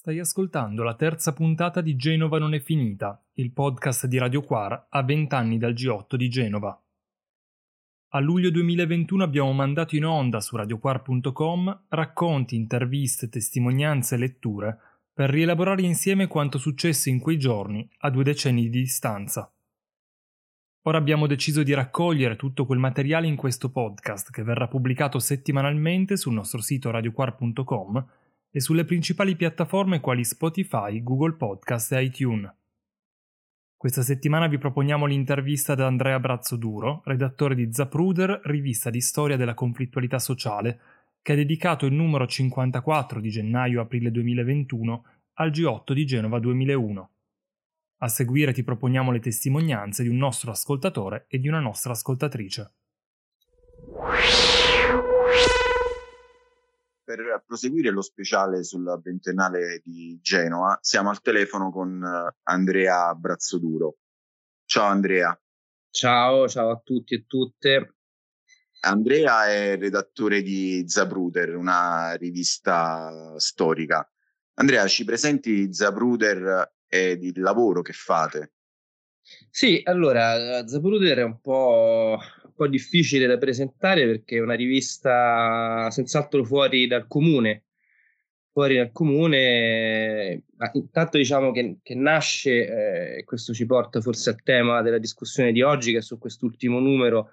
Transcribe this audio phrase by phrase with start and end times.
[0.00, 4.86] Stai ascoltando la terza puntata di Genova non è finita, il podcast di Radio Quar
[4.88, 6.82] a 20 anni dal G8 di Genova.
[8.08, 14.78] A luglio 2021 abbiamo mandato in onda su radioquar.com racconti, interviste, testimonianze e letture
[15.12, 19.52] per rielaborare insieme quanto successe in quei giorni a due decenni di distanza.
[20.84, 26.16] Ora abbiamo deciso di raccogliere tutto quel materiale in questo podcast che verrà pubblicato settimanalmente
[26.16, 28.06] sul nostro sito radioquar.com
[28.50, 32.52] e sulle principali piattaforme quali Spotify, Google Podcast e iTunes.
[33.76, 39.54] Questa settimana vi proponiamo l'intervista da Andrea Brazzoduro, redattore di Zapruder, rivista di storia della
[39.54, 40.80] conflittualità sociale,
[41.22, 47.10] che ha dedicato il numero 54 di gennaio-aprile 2021 al G8 di Genova 2001.
[48.02, 52.72] A seguire ti proponiamo le testimonianze di un nostro ascoltatore e di una nostra ascoltatrice.
[57.16, 63.96] Per proseguire lo speciale sul ventennale di Genova, siamo al telefono con eh, Andrea Brazzoduro.
[64.64, 65.36] Ciao Andrea.
[65.90, 67.96] Ciao, ciao a tutti e tutte.
[68.82, 74.08] Andrea è redattore di Zapruder, una rivista storica.
[74.54, 78.52] Andrea, ci presenti Zapruder e il lavoro che fate?
[79.50, 82.18] Sì, allora, Zapruder è un po'
[82.60, 87.64] po' difficile da presentare perché è una rivista senz'altro fuori dal comune.
[88.52, 94.42] Fuori dal comune, ma intanto diciamo che, che nasce, eh, questo ci porta forse al
[94.42, 97.30] tema della discussione di oggi, che è su quest'ultimo numero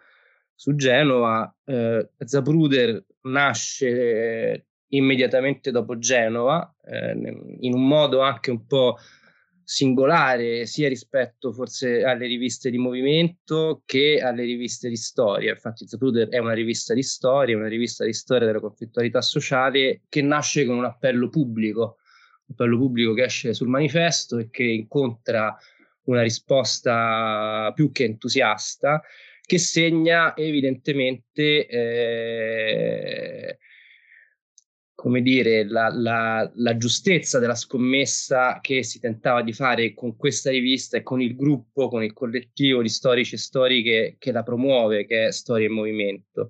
[0.54, 1.54] su Genova.
[1.66, 7.12] Eh, Zapruder nasce eh, immediatamente dopo Genova, eh,
[7.60, 8.98] in un modo anche un po'
[9.70, 15.52] singolare sia rispetto forse alle riviste di movimento che alle riviste di storia.
[15.52, 20.22] Infatti Zapruder è una rivista di storia, una rivista di storia della conflittualità sociale che
[20.22, 21.98] nasce con un appello pubblico,
[22.46, 25.54] un appello pubblico che esce sul manifesto e che incontra
[26.04, 29.02] una risposta più che entusiasta
[29.42, 33.58] che segna evidentemente eh,
[34.98, 40.50] come dire, la, la, la, giustezza della scommessa che si tentava di fare con questa
[40.50, 45.06] rivista e con il gruppo, con il collettivo di storici e storiche che la promuove,
[45.06, 46.50] che è Storia in Movimento.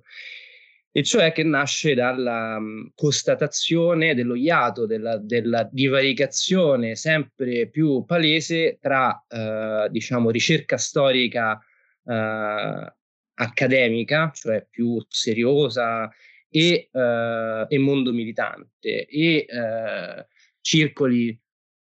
[0.90, 8.78] E cioè che nasce dalla um, constatazione dello iato, della, della, divaricazione sempre più palese
[8.80, 11.62] tra, uh, diciamo, ricerca storica
[12.02, 12.92] uh,
[13.34, 16.10] accademica, cioè più seriosa,
[16.50, 20.26] e, eh, e mondo militante e eh,
[20.60, 21.38] circoli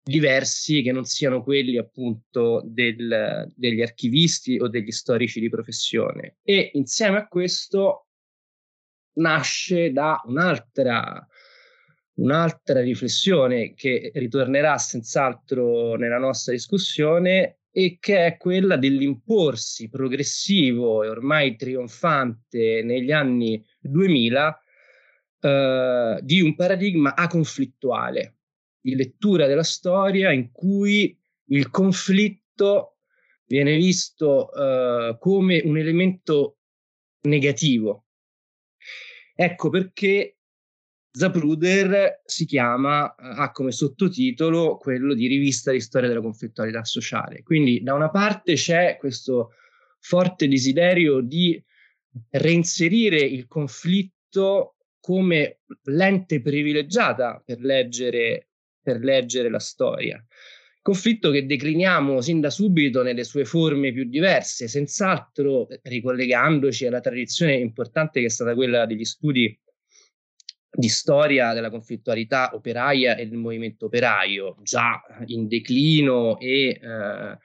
[0.03, 6.37] diversi che non siano quelli appunto del, degli archivisti o degli storici di professione.
[6.43, 8.07] E insieme a questo
[9.13, 11.25] nasce da un'altra,
[12.15, 21.07] un'altra riflessione che ritornerà senz'altro nella nostra discussione e che è quella dell'imporsi progressivo e
[21.07, 24.63] ormai trionfante negli anni 2000
[25.39, 28.37] eh, di un paradigma aconflittuale
[28.79, 31.17] di lettura della storia in cui
[31.47, 32.97] il conflitto
[33.45, 36.57] viene visto eh, come un elemento
[37.21, 38.05] negativo.
[39.35, 40.37] Ecco perché
[41.15, 47.43] Zapruder si chiama, ha come sottotitolo quello di rivista di storia della conflittualità sociale.
[47.43, 49.51] Quindi da una parte c'è questo
[49.99, 51.63] forte desiderio di
[52.31, 58.49] reinserire il conflitto come lente privilegiata per leggere,
[58.81, 60.23] per leggere la storia.
[60.81, 67.55] Conflitto che decliniamo sin da subito nelle sue forme più diverse, senz'altro ricollegandoci alla tradizione
[67.55, 69.57] importante che è stata quella degli studi
[70.75, 77.37] di storia della conflittualità operaia e del movimento operaio, già in declino e eh,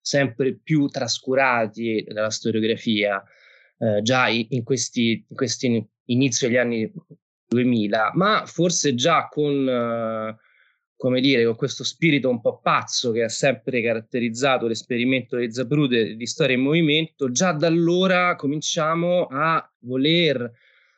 [0.00, 3.22] sempre più trascurati dalla storiografia,
[3.80, 6.92] eh, già in questi, in questi inizio degli anni
[7.48, 10.36] 2000, ma forse già con, eh,
[10.96, 16.14] come dire, con questo spirito un po' pazzo che ha sempre caratterizzato l'esperimento di Zapruder
[16.14, 20.52] di storia in movimento, già da allora cominciamo a voler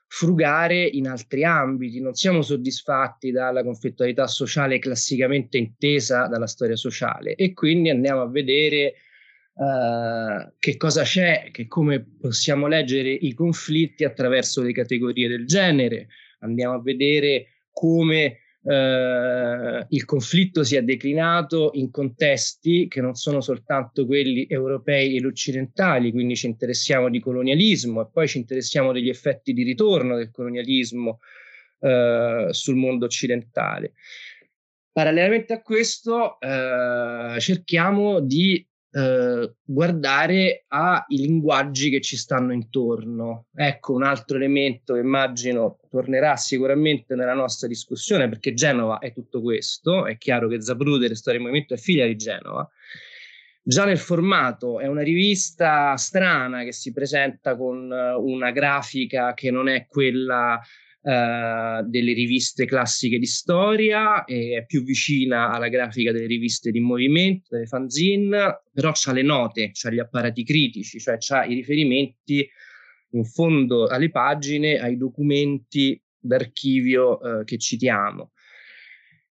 [0.09, 7.35] frugare in altri ambiti, non siamo soddisfatti dalla conflittualità sociale classicamente intesa dalla storia sociale
[7.35, 8.95] e quindi andiamo a vedere
[9.55, 16.09] uh, che cosa c'è, che come possiamo leggere i conflitti attraverso le categorie del genere,
[16.41, 23.41] andiamo a vedere come eh, il conflitto si è declinato in contesti che non sono
[23.41, 29.09] soltanto quelli europei ed occidentali, quindi ci interessiamo di colonialismo e poi ci interessiamo degli
[29.09, 31.19] effetti di ritorno del colonialismo
[31.81, 33.95] eh, sul mondo occidentale.
[34.93, 38.65] Parallelamente a questo eh, cerchiamo di
[38.95, 43.47] eh, guardare ai linguaggi che ci stanno intorno.
[43.55, 49.41] Ecco un altro elemento che immagino tornerà sicuramente nella nostra discussione perché Genova è tutto
[49.41, 52.69] questo, è chiaro che Zapruder Storia e Movimento è figlia di Genova.
[53.65, 59.69] Già nel formato è una rivista strana che si presenta con una grafica che non
[59.69, 60.61] è quella
[61.05, 67.49] Uh, delle riviste classiche di storia, è più vicina alla grafica delle riviste di movimento,
[67.51, 72.49] delle fanzine, però ha le note, ha gli apparati critici, cioè ha i riferimenti
[73.15, 78.32] in fondo alle pagine, ai documenti d'archivio uh, che citiamo.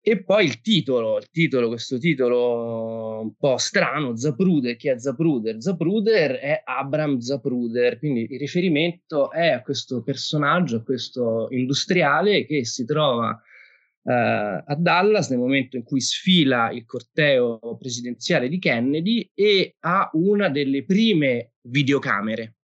[0.06, 5.62] E poi il titolo, il titolo, questo titolo un po' strano, Zapruder, chi è Zapruder?
[5.62, 12.66] Zapruder è Abram Zapruder, quindi il riferimento è a questo personaggio, a questo industriale che
[12.66, 19.30] si trova uh, a Dallas nel momento in cui sfila il corteo presidenziale di Kennedy
[19.32, 22.56] e ha una delle prime videocamere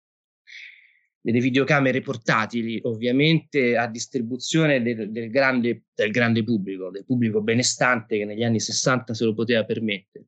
[1.20, 8.16] delle videocamere portatili, ovviamente a distribuzione del, del, grande, del, grande, pubblico, del pubblico benestante
[8.16, 10.26] che negli anni 60 se lo poteva permettere.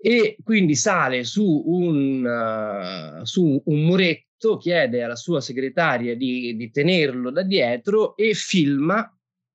[0.00, 6.70] E quindi sale su un, uh, su un muretto, chiede alla sua segretaria di, di
[6.70, 9.12] tenerlo da dietro e filma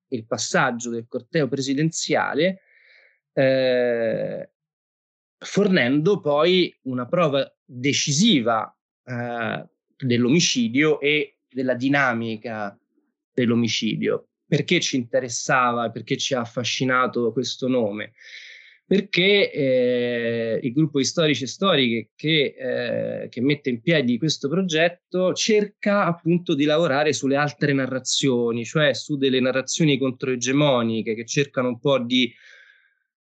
[0.08, 2.60] il passaggio del corteo presidenziale,
[3.32, 4.50] eh,
[5.38, 8.72] fornendo poi una prova decisiva
[9.04, 9.68] eh,
[9.98, 12.78] dell'omicidio e della dinamica
[13.32, 14.28] dell'omicidio.
[14.46, 18.12] Perché ci interessava, perché ci ha affascinato questo nome?
[18.86, 24.48] Perché eh, il gruppo di storici e storiche che, eh, che mette in piedi questo
[24.48, 31.68] progetto cerca appunto di lavorare sulle altre narrazioni, cioè su delle narrazioni controegemoniche che cercano
[31.68, 32.30] un po' di,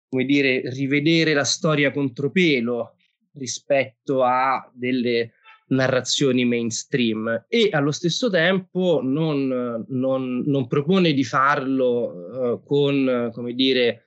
[0.10, 2.96] come dire, rivedere la storia contropelo
[3.34, 5.34] rispetto a delle
[5.72, 13.54] narrazioni mainstream e allo stesso tempo non, non, non propone di farlo uh, con, come
[13.54, 14.06] dire,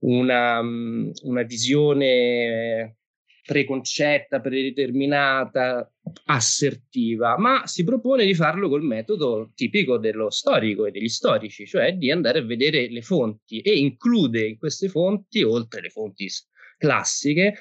[0.00, 2.96] una, una visione
[3.44, 5.92] preconcetta, predeterminata,
[6.26, 11.92] assertiva, ma si propone di farlo col metodo tipico dello storico e degli storici, cioè
[11.94, 16.28] di andare a vedere le fonti e include in queste fonti, oltre le fonti
[16.78, 17.54] classiche,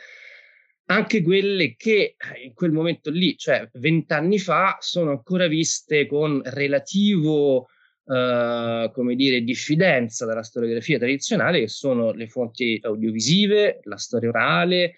[0.91, 6.41] anche quelle che eh, in quel momento lì, cioè vent'anni fa, sono ancora viste con
[6.43, 7.67] relativo,
[8.03, 14.95] uh, come dire, diffidenza dalla storiografia tradizionale, che sono le fonti audiovisive, la storia orale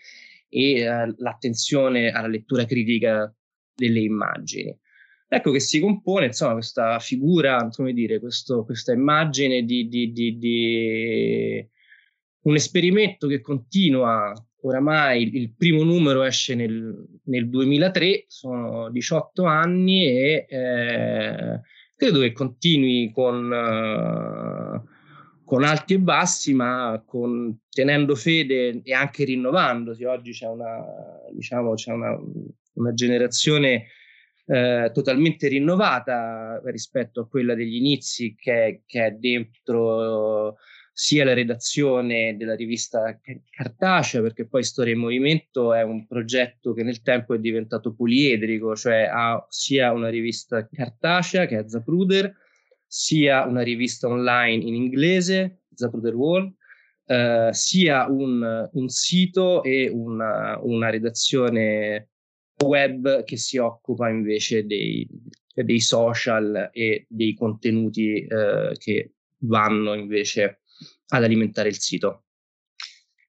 [0.50, 3.34] e uh, l'attenzione alla lettura critica
[3.76, 4.76] delle immagini.
[5.28, 10.38] Ecco che si compone, insomma, questa figura, come dire, questo, questa immagine di, di, di,
[10.38, 11.68] di
[12.44, 14.32] un esperimento che continua
[14.64, 21.62] oramai il primo numero esce nel, nel 2003, sono 18 anni e eh,
[21.96, 29.26] credo che continui con, uh, con, alti e bassi, ma con, tenendo fede e anche
[29.26, 30.04] rinnovandosi.
[30.06, 30.82] Oggi c'è una,
[31.32, 32.18] diciamo, c'è una,
[32.76, 33.88] una generazione
[34.46, 40.58] eh, totalmente rinnovata rispetto a quella degli inizi che, che è dentro
[40.96, 43.20] sia la redazione della rivista
[43.50, 48.76] cartacea, perché poi Storia in Movimento è un progetto che nel tempo è diventato poliedrico,
[48.76, 52.32] cioè ha sia una rivista cartacea che è Zapruder,
[52.86, 56.54] sia una rivista online in inglese, Zapruder Wall,
[57.08, 62.10] eh, sia un, un, sito e una, una, redazione
[62.64, 65.08] web che si occupa invece dei,
[65.56, 70.60] dei social e dei contenuti eh, che vanno invece
[71.18, 72.26] ad alimentare il sito.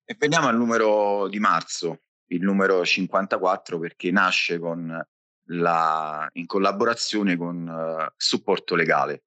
[0.04, 5.02] E veniamo al numero di marzo, il numero 54, perché nasce con
[5.48, 9.24] la, in collaborazione con uh, Supporto Legale.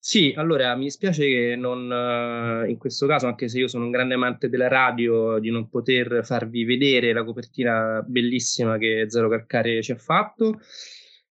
[0.00, 3.90] Sì, allora mi dispiace che non, uh, in questo caso, anche se io sono un
[3.90, 9.82] grande amante della radio, di non poter farvi vedere la copertina bellissima che Zero Calcare
[9.82, 10.60] ci ha fatto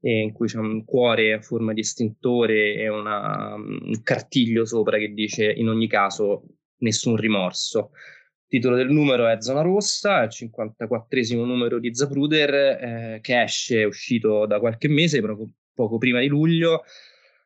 [0.04, 5.12] in cui c'è un cuore a forma di estintore e una, un cartiglio sopra che
[5.12, 6.44] dice in ogni caso
[6.82, 7.90] nessun rimorso.
[7.92, 13.80] Il titolo del numero è Zona Rossa, il 54 numero di Zapruder eh, che esce,
[13.80, 16.82] è uscito da qualche mese, proprio poco prima di luglio,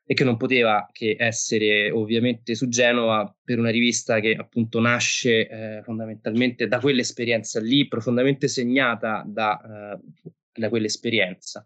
[0.05, 5.49] e che non poteva che essere ovviamente su Genova per una rivista che appunto nasce
[5.49, 11.65] eh, fondamentalmente da quell'esperienza lì, profondamente segnata da, eh, da quell'esperienza.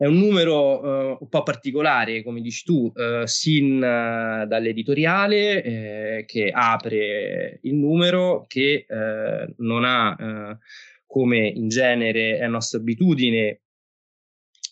[0.00, 6.24] È un numero uh, un po' particolare, come dici tu, uh, sin uh, dall'editoriale eh,
[6.24, 8.86] che apre il numero, che
[9.58, 10.58] non ha,
[11.04, 13.60] come in genere è nostra abitudine,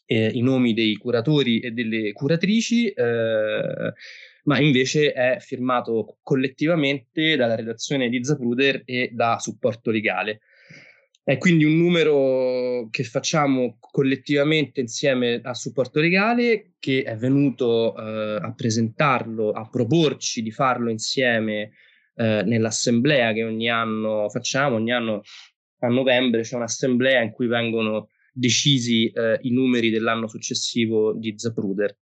[0.06, 3.92] eh, i nomi dei curatori e delle curatrici, eh,
[4.44, 10.40] ma invece è firmato collettivamente dalla redazione di Zapruder e da supporto legale.
[11.28, 18.38] È quindi un numero che facciamo collettivamente insieme a supporto legale, che è venuto eh,
[18.40, 21.73] a presentarlo, a proporci di farlo insieme
[22.14, 24.76] eh, nell'assemblea che ogni anno facciamo.
[24.76, 25.20] Ogni anno
[25.80, 31.94] a novembre c'è un'assemblea in cui vengono decisi eh, i numeri dell'anno successivo di Zapruder.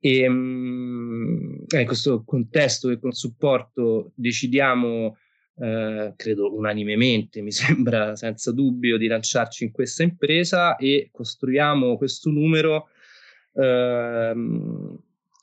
[0.00, 5.18] E um, in questo contesto e con supporto decidiamo
[5.60, 12.30] eh, credo unanimemente, mi sembra senza dubbio, di lanciarci in questa impresa e costruiamo questo
[12.30, 12.88] numero
[13.54, 14.98] ehm,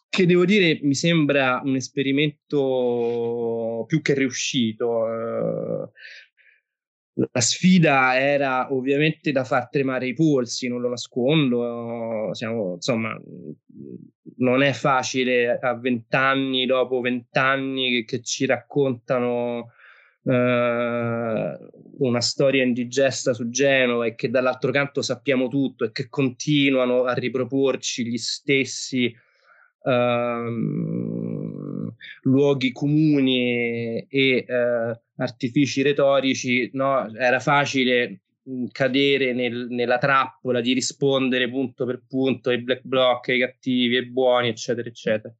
[0.09, 5.07] che devo dire mi sembra un esperimento più che riuscito.
[5.07, 5.89] Eh,
[7.31, 12.33] la sfida era ovviamente da far tremare i polsi, non lo nascondo.
[12.33, 13.17] Siamo, insomma,
[14.37, 19.71] non è facile a vent'anni, dopo vent'anni, che, che ci raccontano
[20.27, 27.13] una storia indigesta su Genova e che dall'altro canto sappiamo tutto e che continuano a
[27.13, 29.15] riproporci gli stessi
[29.83, 29.91] uh,
[32.23, 37.13] luoghi comuni e uh, artifici retorici, no?
[37.15, 38.21] era facile
[38.71, 44.05] cadere nel, nella trappola di rispondere punto per punto ai black bloc, ai cattivi, ai
[44.05, 45.33] buoni, eccetera, eccetera.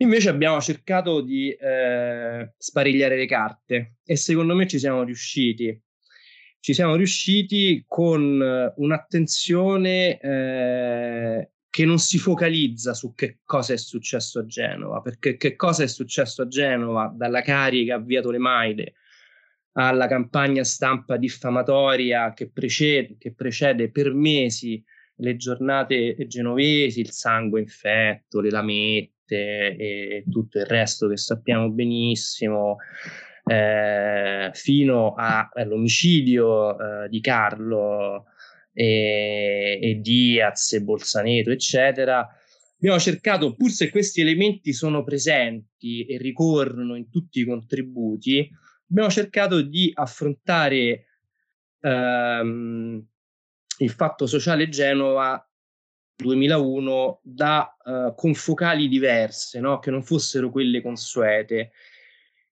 [0.00, 5.80] Invece abbiamo cercato di eh, sparigliare le carte e secondo me ci siamo riusciti.
[6.60, 14.40] Ci siamo riusciti con un'attenzione eh, che non si focalizza su che cosa è successo
[14.40, 18.94] a Genova, perché che cosa è successo a Genova dalla carica a Via Tolemaide
[19.72, 24.82] alla campagna stampa diffamatoria che precede, che precede per mesi
[25.16, 32.76] le giornate genovesi, il sangue infetto, le lamette e tutto il resto che sappiamo benissimo,
[33.44, 38.26] eh, fino a, all'omicidio eh, di Carlo
[38.72, 42.26] e, e Diaz e Bolzaneto, eccetera.
[42.76, 48.48] Abbiamo cercato, pur se questi elementi sono presenti e ricorrono in tutti i contributi,
[48.88, 51.06] abbiamo cercato di affrontare
[51.80, 53.06] ehm,
[53.78, 55.47] il fatto sociale Genova
[56.18, 59.78] 2001 da uh, con focali diverse, no?
[59.78, 61.70] che non fossero quelle consuete.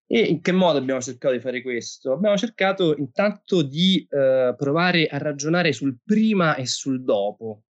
[0.06, 2.12] E in che modo abbiamo cercato di fare questo?
[2.12, 7.64] Abbiamo cercato intanto di uh, provare a ragionare sul prima e sul dopo,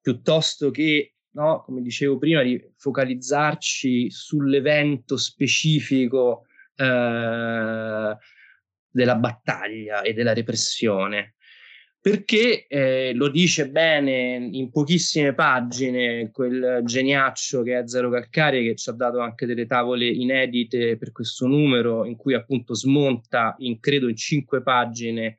[0.00, 6.46] piuttosto che, no, come dicevo prima, di focalizzarci sull'evento specifico
[6.76, 8.16] uh,
[8.92, 11.34] della battaglia e della repressione
[12.02, 18.74] perché eh, lo dice bene in pochissime pagine quel geniaccio che è Zero Calcare che
[18.74, 23.80] ci ha dato anche delle tavole inedite per questo numero in cui appunto smonta in
[23.80, 25.36] credo in cinque pagine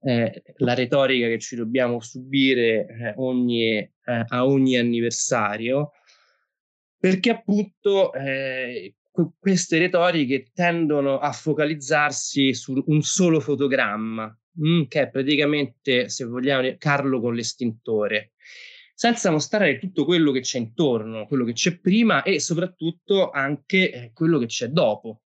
[0.00, 5.92] eh, la retorica che ci dobbiamo subire eh, ogni, eh, a ogni anniversario.
[6.98, 8.94] Perché appunto eh,
[9.38, 16.74] queste retoriche tendono a focalizzarsi su un solo fotogramma mm, che è praticamente, se vogliamo,
[16.78, 18.32] Carlo con l'estintore,
[18.94, 24.10] senza mostrare tutto quello che c'è intorno, quello che c'è prima e soprattutto anche eh,
[24.14, 25.22] quello che c'è dopo.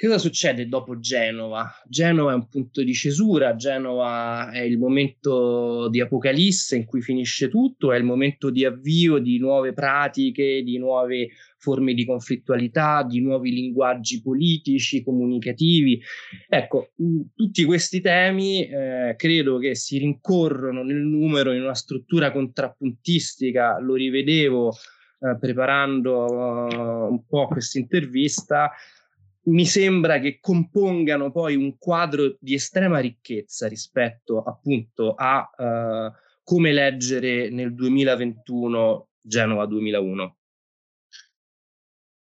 [0.00, 1.68] Cosa succede dopo Genova?
[1.88, 7.48] Genova è un punto di cesura, Genova è il momento di apocalisse in cui finisce
[7.48, 13.20] tutto, è il momento di avvio di nuove pratiche, di nuove forme di conflittualità, di
[13.20, 16.00] nuovi linguaggi politici, comunicativi.
[16.48, 16.92] Ecco,
[17.34, 23.94] tutti questi temi eh, credo che si rincorrono nel numero in una struttura contrappuntistica, lo
[23.94, 24.72] rivedevo
[25.20, 28.70] eh, preparando uh, un po' questa intervista
[29.48, 36.12] mi sembra che compongano poi un quadro di estrema ricchezza rispetto appunto a uh,
[36.42, 40.36] come leggere nel 2021 Genova 2001.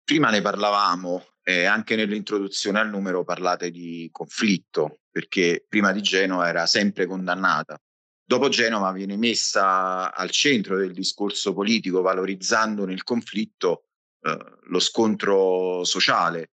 [0.05, 6.49] Prima ne parlavamo e anche nell'introduzione al numero parlate di conflitto, perché prima di Genova
[6.49, 7.81] era sempre condannata.
[8.25, 13.87] Dopo Genova viene messa al centro del discorso politico, valorizzando nel conflitto
[14.23, 16.52] eh, lo scontro sociale,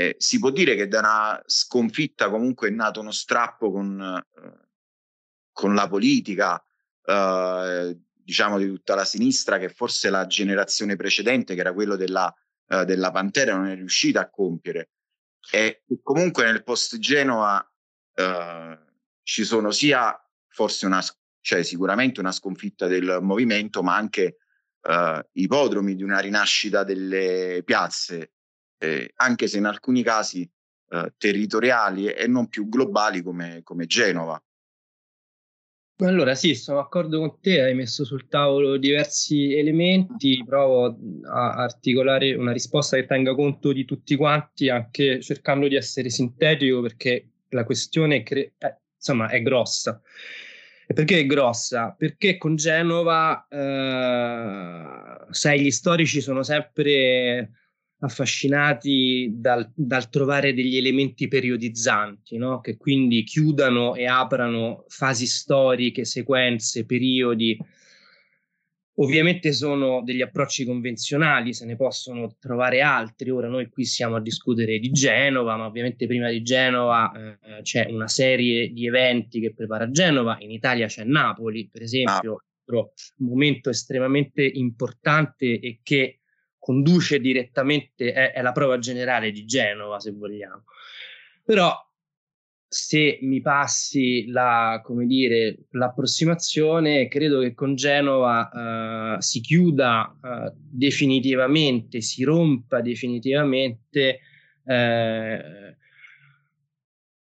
[0.00, 4.68] eh, si può dire che da una sconfitta comunque è nato uno strappo con, eh,
[5.52, 6.64] con la politica,
[7.04, 12.34] eh, diciamo di tutta la sinistra che forse la generazione precedente, che era quello della,
[12.68, 14.92] eh, della Pantera, non è riuscita a compiere.
[15.52, 17.62] E comunque nel post Genova
[18.14, 18.78] eh,
[19.22, 21.04] ci sono sia forse una,
[21.42, 24.38] cioè sicuramente una sconfitta del movimento, ma anche
[24.80, 28.32] eh, ipodromi di una rinascita delle piazze,
[28.80, 30.48] eh, anche se in alcuni casi
[30.88, 34.42] eh, territoriali e non più globali come, come Genova.
[36.02, 42.34] Allora sì, sono d'accordo con te, hai messo sul tavolo diversi elementi, provo a articolare
[42.34, 47.64] una risposta che tenga conto di tutti quanti, anche cercando di essere sintetico perché la
[47.64, 50.00] questione cre- eh, insomma è grossa.
[50.86, 51.94] Perché è grossa?
[51.96, 57.50] Perché con Genova, eh, sai, gli storici sono sempre
[58.00, 62.60] affascinati dal, dal, trovare degli elementi periodizzanti, no?
[62.60, 67.58] che quindi chiudano e aprano fasi storiche, sequenze, periodi.
[68.94, 73.30] Ovviamente sono degli approcci convenzionali, se ne possono trovare altri.
[73.30, 77.86] Ora noi qui siamo a discutere di Genova, ma ovviamente prima di Genova eh, c'è
[77.88, 80.36] una serie di eventi che prepara Genova.
[80.40, 82.76] In Italia c'è Napoli, per esempio, ah.
[82.76, 82.88] un
[83.28, 86.19] momento estremamente importante e che
[86.60, 90.64] conduce direttamente, è, è la prova generale di Genova, se vogliamo.
[91.42, 91.74] Però
[92.72, 100.52] se mi passi la, come dire, l'approssimazione, credo che con Genova uh, si chiuda uh,
[100.54, 104.20] definitivamente, si rompa definitivamente,
[104.62, 105.74] uh,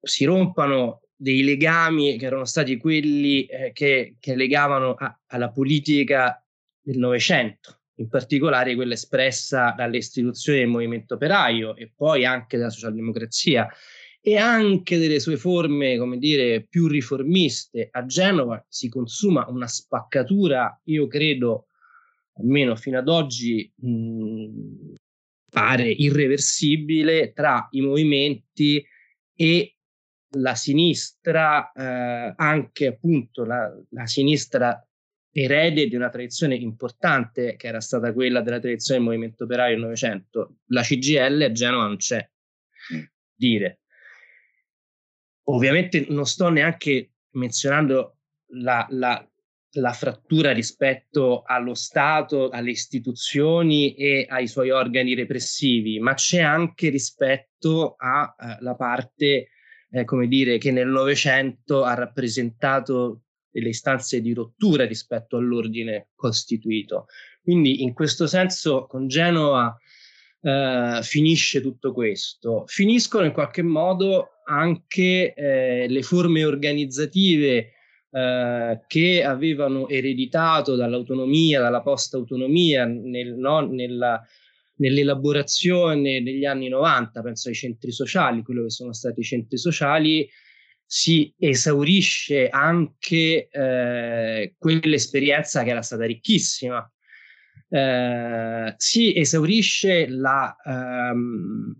[0.02, 6.44] si rompano dei legami che erano stati quelli eh, che, che, legavano a, alla politica
[6.82, 12.70] del Novecento in particolare quella espressa dalle istituzioni del movimento operaio e poi anche della
[12.70, 13.68] socialdemocrazia
[14.22, 17.88] e anche delle sue forme, come dire, più riformiste.
[17.90, 21.66] A Genova si consuma una spaccatura, io credo,
[22.34, 24.94] almeno fino ad oggi, mh,
[25.50, 28.84] pare irreversibile tra i movimenti
[29.34, 29.74] e
[30.34, 34.82] la sinistra, eh, anche appunto la, la sinistra
[35.32, 39.84] erede di una tradizione importante che era stata quella della tradizione del movimento operaio del
[39.84, 40.56] Novecento.
[40.66, 42.28] La CGL a Genova non c'è.
[42.94, 43.02] Mm.
[43.34, 43.80] Dire.
[45.44, 48.18] Ovviamente non sto neanche menzionando
[48.52, 49.28] la, la,
[49.74, 56.88] la frattura rispetto allo Stato, alle istituzioni e ai suoi organi repressivi, ma c'è anche
[56.88, 59.48] rispetto alla eh, parte,
[59.90, 67.06] eh, come dire, che nel Novecento ha rappresentato delle istanze di rottura rispetto all'ordine costituito.
[67.42, 69.76] Quindi in questo senso con Genova
[70.42, 72.64] eh, finisce tutto questo.
[72.66, 77.72] Finiscono in qualche modo anche eh, le forme organizzative
[78.10, 84.20] eh, che avevano ereditato dall'autonomia, dalla post-autonomia, nel, no, nella,
[84.76, 90.28] nell'elaborazione degli anni 90, penso ai centri sociali, quello che sono stati i centri sociali,
[90.92, 96.84] si esaurisce anche eh, quell'esperienza che era stata ricchissima.
[97.68, 101.72] Eh, si esaurisce la, um,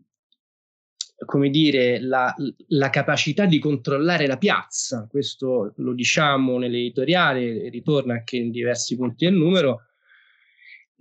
[1.25, 2.33] come dire, la,
[2.69, 9.25] la, capacità di controllare la piazza, questo lo diciamo nell'editoriale, ritorna anche in diversi punti
[9.25, 9.87] del numero,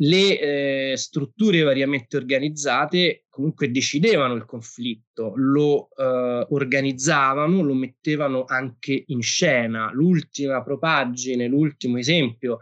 [0.02, 9.04] le eh, strutture variamente organizzate comunque decidevano il conflitto, lo eh, organizzavano, lo mettevano anche
[9.08, 9.92] in scena.
[9.94, 12.60] L'ultima propaggine, l'ultimo esempio,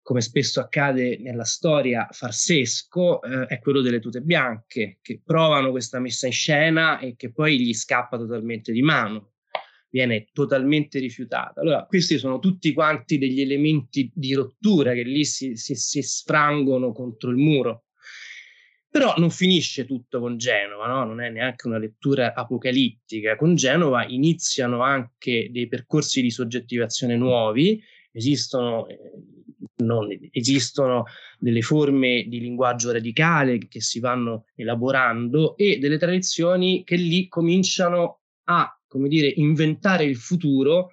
[0.00, 6.00] come spesso accade nella storia farsesco, eh, è quello delle tute bianche, che provano questa
[6.00, 9.31] messa in scena e che poi gli scappa totalmente di mano
[9.92, 11.60] viene totalmente rifiutata.
[11.60, 16.92] Allora, questi sono tutti quanti degli elementi di rottura che lì si, si, si sfrangono
[16.92, 17.84] contro il muro.
[18.88, 21.04] Però non finisce tutto con Genova, no?
[21.04, 23.36] non è neanche una lettura apocalittica.
[23.36, 28.98] Con Genova iniziano anche dei percorsi di soggettivazione nuovi, esistono, eh,
[29.76, 31.04] non, esistono
[31.38, 38.20] delle forme di linguaggio radicale che si vanno elaborando e delle tradizioni che lì cominciano
[38.44, 40.92] a come dire, inventare il futuro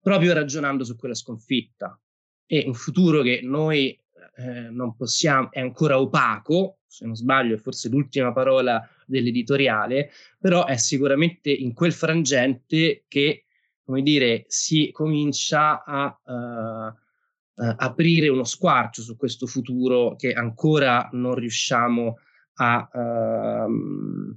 [0.00, 1.96] proprio ragionando su quella sconfitta.
[2.44, 3.96] E un futuro che noi
[4.36, 10.64] eh, non possiamo, è ancora opaco, se non sbaglio, è forse l'ultima parola dell'editoriale, però
[10.64, 13.44] è sicuramente in quel frangente che,
[13.84, 21.08] come dire, si comincia a uh, uh, aprire uno squarcio su questo futuro che ancora
[21.12, 22.18] non riusciamo
[22.54, 24.36] a, uh,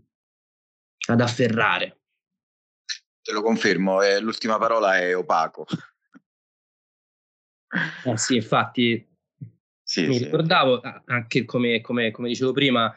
[1.07, 2.02] ad afferrare.
[3.23, 5.65] Te lo confermo, eh, l'ultima parola è opaco.
[8.05, 9.03] Eh sì, infatti
[9.81, 10.25] sì, mi sì.
[10.25, 12.95] ricordavo anche come, come, come dicevo prima,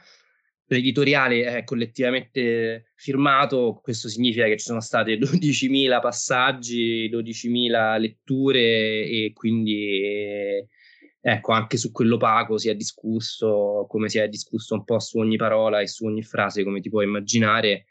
[0.66, 9.32] l'editoriale è collettivamente firmato, questo significa che ci sono state 12.000 passaggi, 12.000 letture e
[9.34, 10.68] quindi
[11.20, 15.18] ecco, anche su quello pago si è discusso, come si è discusso un po' su
[15.18, 17.86] ogni parola e su ogni frase, come ti puoi immaginare.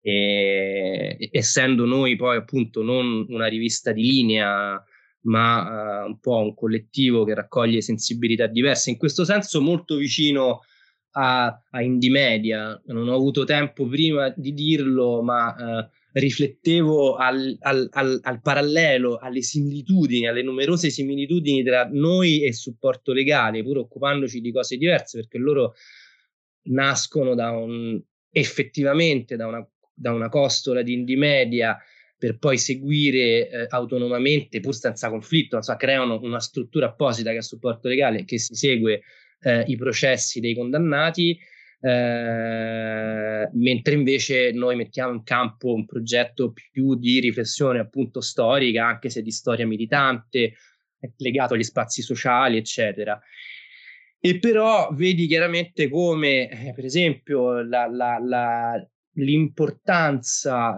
[0.00, 4.82] E, essendo noi poi appunto non una rivista di linea,
[5.22, 10.60] ma uh, un po' un collettivo che raccoglie sensibilità diverse, in questo senso molto vicino
[11.12, 12.80] a, a Indie Media.
[12.86, 19.18] Non ho avuto tempo prima di dirlo, ma uh, riflettevo al, al, al, al, parallelo,
[19.18, 25.18] alle similitudini, alle numerose similitudini tra noi e supporto legale, pur occupandoci di cose diverse,
[25.18, 25.74] perché loro
[26.70, 29.66] nascono da un, effettivamente da una,
[29.98, 31.78] da una costola di indie media
[32.16, 37.42] per poi seguire eh, autonomamente, pur senza conflitto, insomma, creano una struttura apposita che è
[37.42, 39.02] supporto legale che si segue
[39.40, 41.38] eh, i processi dei condannati
[41.80, 49.10] eh, mentre invece noi mettiamo in campo un progetto più di riflessione appunto storica, anche
[49.10, 50.54] se di storia militante,
[51.18, 53.18] legato agli spazi sociali, eccetera.
[54.20, 60.76] E però vedi chiaramente come, eh, per esempio, la, la, la, l'importanza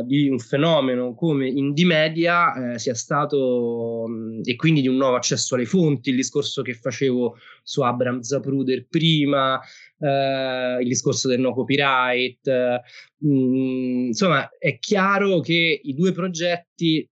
[0.00, 4.96] eh, di un fenomeno come Indie Media eh, sia stato mh, e quindi di un
[4.96, 9.60] nuovo accesso alle fonti, il discorso che facevo su Abram Zapruder prima,
[9.98, 12.82] eh, il discorso del no copyright,
[13.18, 17.08] mh, insomma è chiaro che i due progetti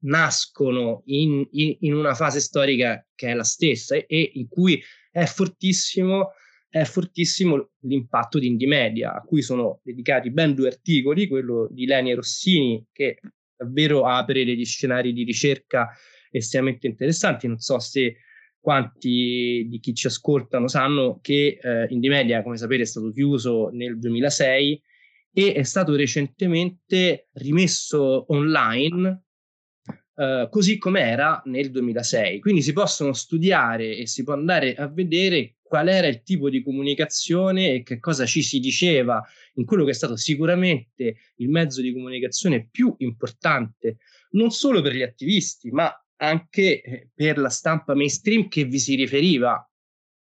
[0.00, 4.82] nascono in, in, in una fase storica che è la stessa e, e in cui
[5.10, 6.30] è fortissimo
[6.70, 11.86] è fortissimo l'impatto di Indie Media, a cui sono dedicati ben due articoli, quello di
[11.86, 13.20] Leni e Rossini, che
[13.56, 15.90] davvero apre degli scenari di ricerca
[16.30, 17.46] estremamente interessanti.
[17.46, 18.16] Non so se
[18.60, 23.70] quanti di chi ci ascoltano sanno che eh, Indie Media, come sapete, è stato chiuso
[23.72, 24.82] nel 2006
[25.32, 29.22] e è stato recentemente rimesso online
[30.18, 32.40] Uh, così come era nel 2006.
[32.40, 36.62] Quindi si possono studiare e si può andare a vedere qual era il tipo di
[36.62, 39.22] comunicazione e che cosa ci si diceva
[39.54, 43.98] in quello che è stato sicuramente il mezzo di comunicazione più importante,
[44.30, 48.94] non solo per gli attivisti, ma anche eh, per la stampa mainstream che vi si
[48.94, 49.62] riferiva,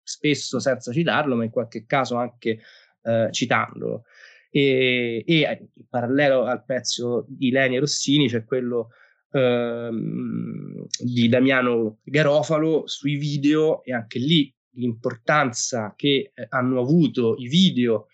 [0.03, 2.59] spesso senza citarlo, ma in qualche caso anche
[3.03, 4.03] eh, citandolo.
[4.51, 8.89] E, e in parallelo al pezzo di Leni Rossini c'è quello
[9.31, 17.49] ehm, di Damiano Garofalo sui video e anche lì l'importanza che eh, hanno avuto i
[17.49, 18.07] video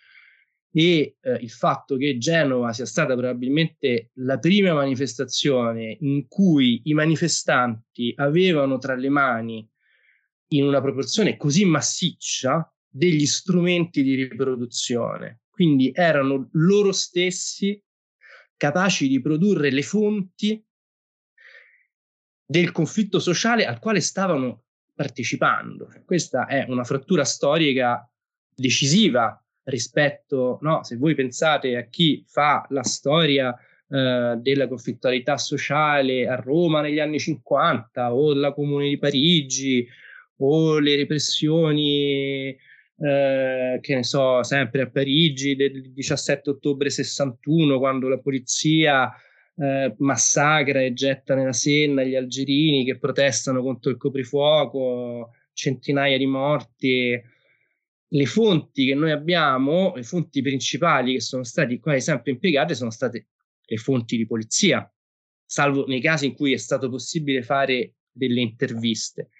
[0.72, 6.94] e eh, il fatto che Genova sia stata probabilmente la prima manifestazione in cui i
[6.94, 9.68] manifestanti avevano tra le mani
[10.48, 15.42] in una proporzione così massiccia degli strumenti di riproduzione.
[15.50, 17.82] Quindi erano loro stessi
[18.56, 20.64] capaci di produrre le fonti
[22.44, 25.88] del conflitto sociale al quale stavano partecipando.
[26.04, 28.08] Questa è una frattura storica
[28.54, 33.54] decisiva rispetto, no, se voi pensate a chi fa la storia
[33.88, 39.86] eh, della conflittualità sociale a Roma negli anni 50 o la Comune di Parigi
[40.38, 48.08] o le repressioni, eh, che ne so, sempre a Parigi del 17 ottobre 61, quando
[48.08, 49.12] la polizia
[49.56, 56.26] eh, massacra e getta nella Senna gli algerini che protestano contro il coprifuoco, centinaia di
[56.26, 57.20] morti.
[58.14, 62.90] Le fonti che noi abbiamo, le fonti principali che sono state quasi sempre impiegate, sono
[62.90, 63.28] state
[63.64, 64.90] le fonti di polizia,
[65.44, 69.30] salvo nei casi in cui è stato possibile fare delle interviste.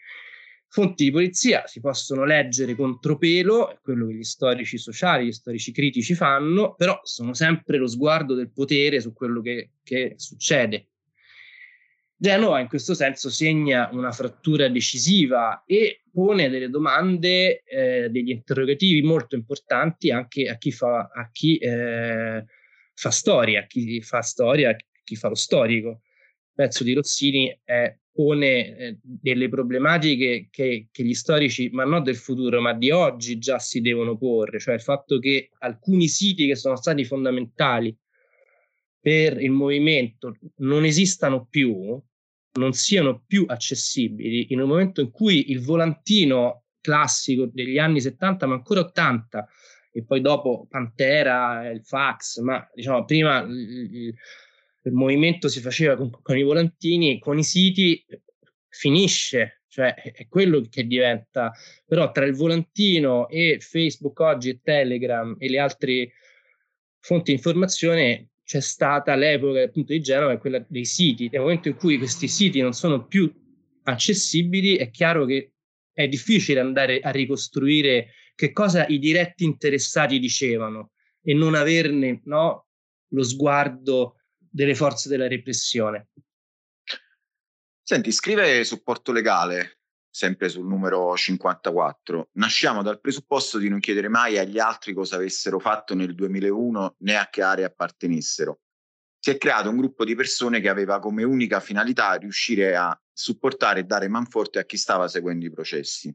[0.75, 5.71] Fonti di polizia si possono leggere contropelo, è quello che gli storici sociali, gli storici
[5.71, 10.87] critici fanno, però sono sempre lo sguardo del potere su quello che, che succede.
[12.17, 19.03] Genova in questo senso segna una frattura decisiva e pone delle domande, eh, degli interrogativi
[19.03, 22.47] molto importanti anche a chi fa, a chi, eh,
[22.95, 25.89] fa storia, a chi fa storia, a chi fa lo storico.
[25.91, 32.03] Il pezzo di Rossini è pone eh, delle problematiche che, che, gli storici, ma non
[32.03, 36.47] del futuro, ma di oggi già si devono porre, cioè il fatto che alcuni siti
[36.47, 37.97] che sono stati fondamentali
[39.01, 42.01] per il movimento non esistano più,
[42.55, 48.47] non siano più accessibili in un momento in cui il volantino classico degli anni 70,
[48.47, 49.49] ma ancora 80,
[49.91, 54.15] e poi dopo Pantera, il fax, ma diciamo prima il, il
[54.91, 58.05] movimento si faceva con, con, i volantini, con i siti,
[58.69, 61.53] finisce, cioè è quello che diventa,
[61.87, 66.13] però tra il volantino e Facebook oggi e Telegram e le altre
[66.99, 71.29] fonti di informazione c'è stata l'epoca appunto di Genova, quella dei siti.
[71.31, 73.33] Nel momento in cui questi siti non sono più
[73.85, 75.53] accessibili, è chiaro che
[75.93, 80.93] è difficile andare a ricostruire che cosa i diretti interessati dicevano
[81.23, 82.67] e non averne no,
[83.09, 84.17] lo sguardo
[84.53, 86.09] delle forze della repressione.
[87.83, 92.29] Senti, scrive supporto legale, sempre sul numero 54.
[92.33, 97.17] Nasciamo dal presupposto di non chiedere mai agli altri cosa avessero fatto nel 2001 né
[97.17, 98.61] a che area appartenessero.
[99.19, 103.81] Si è creato un gruppo di persone che aveva come unica finalità riuscire a supportare
[103.81, 106.15] e dare manforte a chi stava seguendo i processi.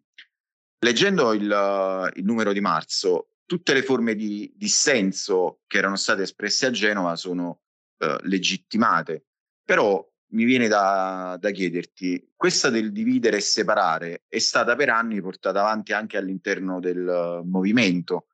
[0.80, 6.68] Leggendo il, il numero di marzo, tutte le forme di dissenso che erano state espresse
[6.68, 7.62] a Genova sono
[7.98, 9.26] eh, legittimate,
[9.64, 15.22] però mi viene da, da, chiederti, questa del dividere e separare è stata per anni
[15.22, 18.28] portata avanti anche all'interno del movimento.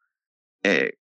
[0.60, 0.99] Eh,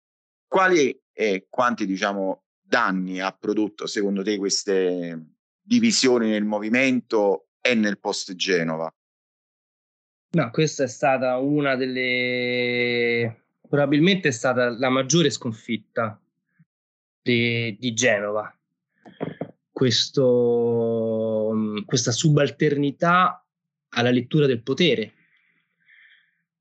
[0.46, 7.98] quali e quanti diciamo, danni ha prodotto secondo te queste divisioni nel movimento e nel
[7.98, 8.92] post Genova?
[10.30, 16.20] No, questa è stata una delle probabilmente è stata la maggiore sconfitta
[17.22, 18.52] di, di Genova.
[19.70, 21.54] Questo,
[21.86, 23.46] questa subalternità
[23.90, 25.12] alla lettura del potere,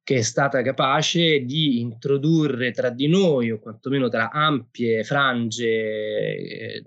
[0.03, 6.83] che è stata capace di introdurre tra di noi, o quantomeno tra ampie frange eh,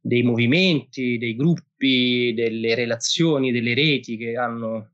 [0.00, 4.91] dei movimenti, dei gruppi, delle relazioni, delle reti che hanno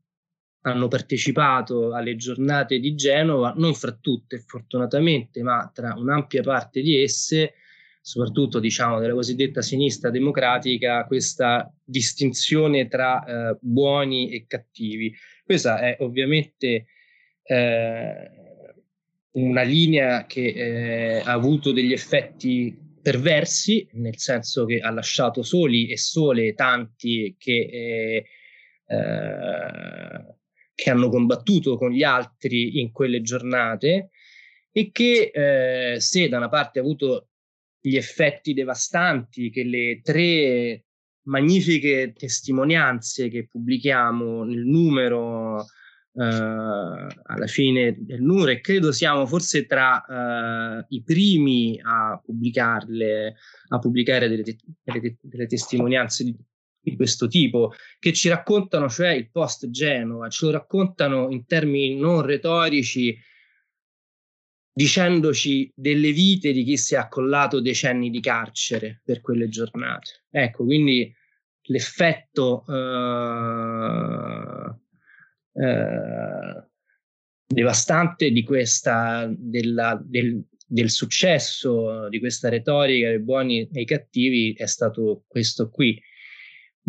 [0.61, 7.01] hanno partecipato alle giornate di Genova, non fra tutte fortunatamente, ma tra un'ampia parte di
[7.01, 7.53] esse,
[8.01, 15.15] soprattutto diciamo della cosiddetta sinistra democratica, questa distinzione tra eh, buoni e cattivi.
[15.45, 16.85] Questa è ovviamente
[17.43, 18.31] eh,
[19.31, 25.89] una linea che eh, ha avuto degli effetti perversi, nel senso che ha lasciato soli
[25.89, 28.25] e sole tanti che eh,
[28.87, 30.38] eh,
[30.79, 34.11] che hanno combattuto con gli altri in quelle giornate
[34.71, 37.27] e che eh, se da una parte ha avuto
[37.81, 40.85] gli effetti devastanti che le tre
[41.23, 45.65] magnifiche testimonianze che pubblichiamo nel numero
[46.13, 53.35] eh, alla fine del numero e credo siamo forse tra eh, i primi a pubblicarle,
[53.67, 54.43] a pubblicare delle,
[54.81, 56.35] delle, delle testimonianze di,
[56.81, 61.95] di questo tipo, che ci raccontano, cioè il post Genova, ce lo raccontano in termini
[61.95, 63.17] non retorici,
[64.71, 70.25] dicendoci delle vite di chi si è accollato decenni di carcere per quelle giornate.
[70.29, 71.13] Ecco, quindi
[71.63, 72.73] l'effetto eh,
[75.53, 76.67] eh,
[77.45, 84.53] devastante di questa, della, del, del successo di questa retorica dei buoni e i cattivi
[84.53, 86.01] è stato questo qui.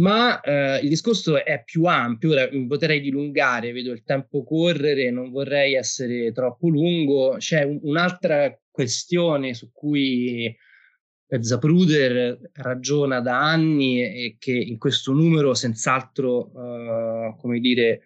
[0.01, 5.31] Ma eh, il discorso è più ampio, mi potrei dilungare, vedo il tempo correre, non
[5.31, 7.37] vorrei essere troppo lungo.
[7.37, 15.13] C'è un, un'altra questione su cui eh, Zapruder ragiona da anni e che in questo
[15.13, 18.01] numero senz'altro, eh, come dire,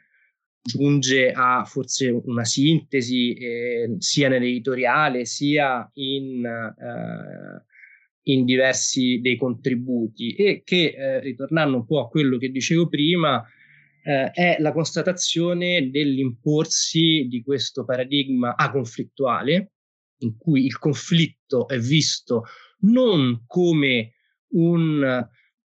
[0.61, 7.65] giunge a forse una sintesi eh, sia nell'editoriale sia in eh,
[8.25, 13.45] in diversi dei contributi e che, eh, ritornando un po' a quello che dicevo prima,
[14.03, 19.73] eh, è la constatazione dell'imporsi di questo paradigma aconflittuale,
[20.19, 22.45] in cui il conflitto è visto
[22.81, 24.13] non come
[24.53, 25.27] un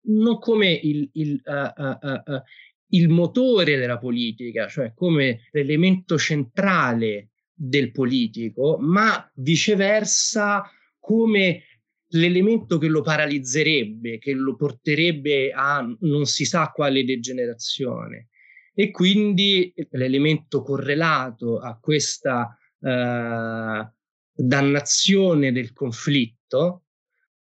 [0.04, 2.42] non come il, il, uh, uh, uh,
[2.88, 10.64] il motore della politica, cioè come l'elemento centrale del politico, ma viceversa
[11.00, 11.64] come
[12.12, 18.30] l'elemento che lo paralizzerebbe, che lo porterebbe a non si sa quale degenerazione.
[18.74, 23.92] E quindi l'elemento correlato a questa eh,
[24.34, 26.86] dannazione del conflitto,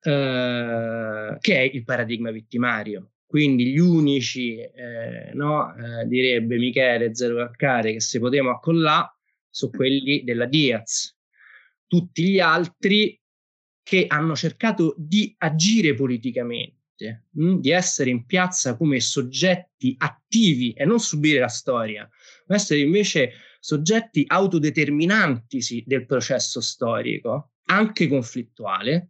[0.02, 3.12] eh, che è il paradigma vittimario.
[3.26, 9.16] Quindi gli unici, eh, no, eh, direbbe Michele Zero Caccare, che se potevamo accollare
[9.50, 11.16] sono quelli della Diaz.
[11.88, 13.21] Tutti gli altri
[13.92, 20.72] che hanno cercato di agire politicamente, mh, mm, di essere in piazza come soggetti attivi
[20.72, 22.10] e non subire la storia,
[22.46, 29.10] ma essere invece soggetti autodeterminantisi del processo storico, anche conflittuale,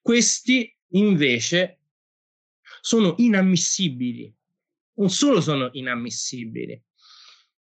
[0.00, 1.80] questi invece
[2.80, 4.32] sono inammissibili.
[4.94, 6.80] Non solo sono inammissibili,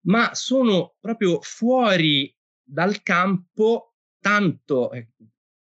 [0.02, 5.08] ma sono proprio fuori dal campo tanto eh,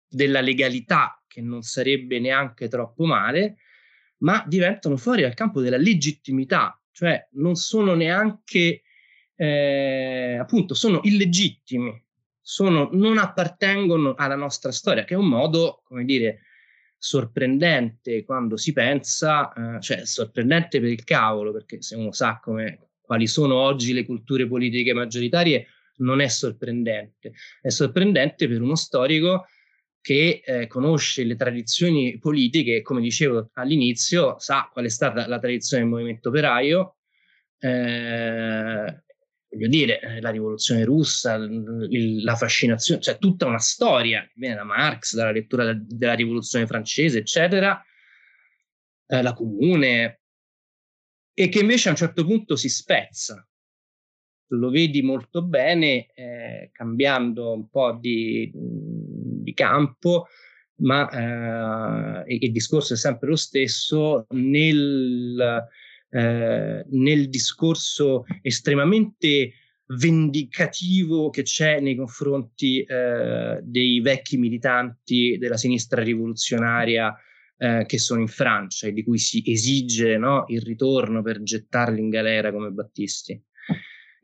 [0.08, 3.56] della legalità, che non sarebbe neanche troppo male,
[4.18, 8.82] ma diventano fuori dal campo della legittimità, cioè non sono neanche,
[9.34, 12.02] eh, appunto, sono illegittimi,
[12.40, 16.42] sono, non appartengono alla nostra storia, che è un modo, come dire,
[16.96, 22.92] sorprendente quando si pensa, eh, cioè sorprendente per il cavolo, perché se uno sa come,
[23.00, 25.66] quali sono oggi le culture politiche maggioritarie,
[25.98, 27.32] non è sorprendente.
[27.60, 29.46] È sorprendente per uno storico
[30.06, 35.82] che eh, conosce le tradizioni politiche, come dicevo all'inizio, sa qual è stata la tradizione
[35.82, 36.98] del movimento operaio,
[37.58, 39.02] eh,
[39.48, 44.54] voglio dire, eh, la rivoluzione russa, il, la fascinazione, cioè tutta una storia che viene
[44.54, 47.84] da Marx, dalla lettura della rivoluzione francese, eccetera,
[49.08, 50.20] eh, la comune,
[51.34, 53.44] e che invece a un certo punto si spezza.
[54.50, 58.48] Lo vedi molto bene eh, cambiando un po' di,
[59.46, 60.26] di campo,
[60.78, 61.08] ma
[62.26, 65.66] eh, il discorso è sempre lo stesso nel,
[66.10, 69.52] eh, nel discorso estremamente
[69.88, 77.14] vendicativo che c'è nei confronti eh, dei vecchi militanti della sinistra rivoluzionaria
[77.56, 82.00] eh, che sono in Francia e di cui si esige no, il ritorno per gettarli
[82.00, 83.40] in galera come Battisti.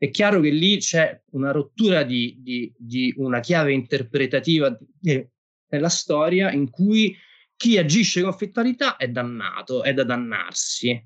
[0.03, 6.51] È chiaro che lì c'è una rottura di, di, di una chiave interpretativa nella storia
[6.51, 7.15] in cui
[7.55, 11.01] chi agisce con affettualità è dannato, è da dannarsi,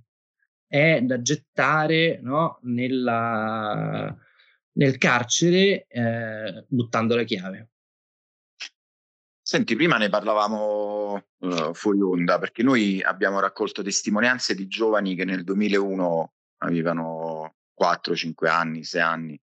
[0.65, 4.17] è da gettare no, nella,
[4.71, 7.69] nel carcere eh, buttando la chiave.
[9.39, 15.23] Senti, prima ne parlavamo uh, fuori onda perché noi abbiamo raccolto testimonianze di giovani che
[15.23, 17.16] nel 2001 avevano
[17.79, 19.41] 4-5 anni, 6 anni.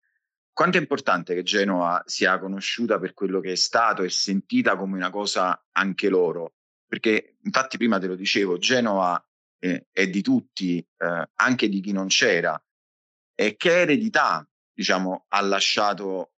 [0.54, 4.98] Quanto è importante che Genova sia conosciuta per quello che è stato e sentita come
[4.98, 6.56] una cosa anche loro?
[6.88, 9.24] Perché infatti prima te lo dicevo, Genova
[9.60, 12.62] eh, è di tutti, eh, anche di chi non c'era.
[13.34, 16.34] E che eredità, diciamo, ha lasciato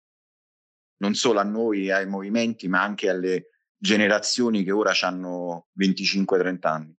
[0.98, 6.96] non solo a noi, ai movimenti, ma anche alle generazioni che ora hanno 25-30 anni?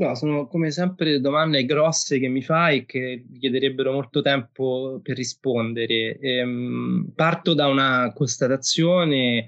[0.00, 6.18] No, sono come sempre domande grosse che mi fai che chiederebbero molto tempo per rispondere.
[6.18, 9.44] Ehm, parto da una constatazione,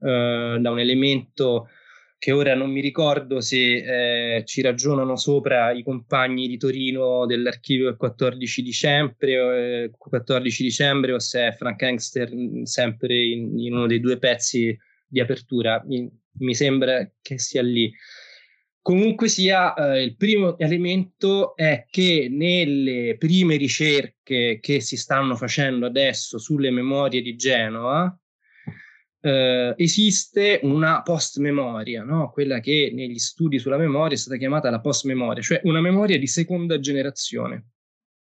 [0.00, 1.68] eh, da un elemento
[2.18, 7.84] che ora non mi ricordo se eh, ci ragionano sopra i compagni di Torino dell'archivio
[7.86, 12.28] del 14 dicembre, eh, 14 dicembre o se è Frank Engster
[12.64, 15.80] sempre in, in uno dei due pezzi di apertura.
[15.86, 17.92] Mi, mi sembra che sia lì.
[18.82, 25.86] Comunque sia, eh, il primo elemento è che nelle prime ricerche che si stanno facendo
[25.86, 28.18] adesso sulle memorie di Genova,
[29.20, 32.32] eh, esiste una post-memoria, no?
[32.32, 36.26] quella che negli studi sulla memoria è stata chiamata la post-memoria, cioè una memoria di
[36.26, 37.66] seconda generazione,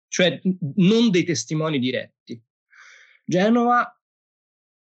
[0.07, 0.41] cioè
[0.77, 2.41] non dei testimoni diretti.
[3.25, 4.01] Genova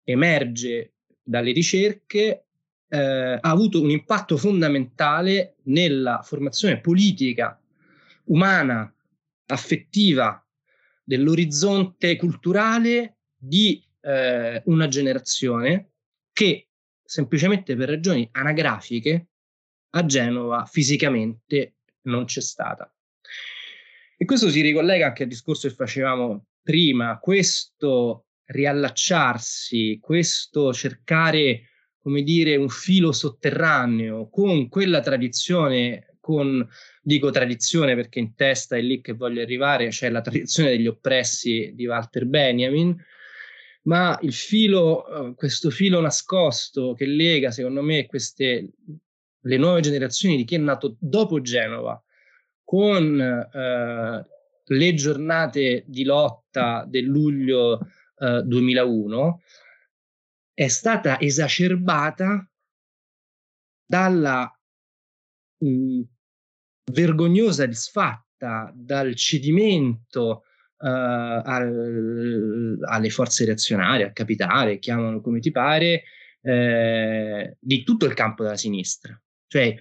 [0.04, 2.45] emerge dalle ricerche
[2.88, 7.60] eh, ha avuto un impatto fondamentale nella formazione politica,
[8.24, 8.92] umana,
[9.46, 10.44] affettiva
[11.02, 15.90] dell'orizzonte culturale di eh, una generazione
[16.32, 16.68] che
[17.02, 19.28] semplicemente per ragioni anagrafiche
[19.90, 22.92] a Genova fisicamente non c'è stata.
[24.18, 31.68] E questo si ricollega anche al discorso che facevamo prima, questo riallacciarsi, questo cercare
[32.06, 36.64] come dire, un filo sotterraneo con quella tradizione, con,
[37.02, 41.72] dico tradizione perché in testa è lì che voglio arrivare, c'è la tradizione degli oppressi
[41.74, 42.96] di Walter Benjamin,
[43.86, 48.68] ma il filo, eh, questo filo nascosto che lega, secondo me, queste,
[49.40, 52.00] le nuove generazioni di chi è nato dopo Genova,
[52.62, 54.26] con eh,
[54.64, 57.80] le giornate di lotta del luglio
[58.16, 59.40] eh, 2001,
[60.56, 62.50] è stata esacerbata
[63.84, 64.50] dalla
[65.58, 66.02] mh, mhmm,
[66.92, 70.44] vergognosa disfatta, dal cedimento
[70.78, 76.04] uh, al, alle forze reazionarie, al capitale, chiamano come ti pare,
[76.40, 79.20] eh, di tutto il campo della sinistra.
[79.46, 79.76] Cioè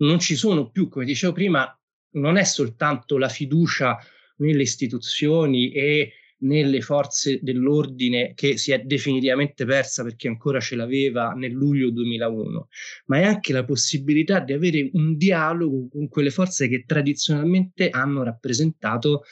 [0.00, 1.74] non ci sono più, come dicevo prima,
[2.16, 3.98] non è soltanto la fiducia
[4.36, 11.32] nelle istituzioni e nelle forze dell'ordine che si è definitivamente persa perché ancora ce l'aveva
[11.32, 12.68] nel luglio 2001,
[13.06, 18.22] ma è anche la possibilità di avere un dialogo con quelle forze che tradizionalmente hanno
[18.22, 19.24] rappresentato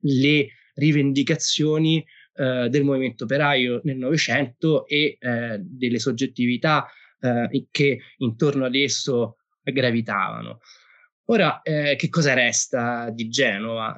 [0.00, 2.04] le rivendicazioni
[2.34, 6.86] eh, del movimento operaio nel Novecento e eh, delle soggettività
[7.20, 10.60] eh, che intorno ad esso gravitavano.
[11.26, 13.94] Ora, eh, che cosa resta di Genova?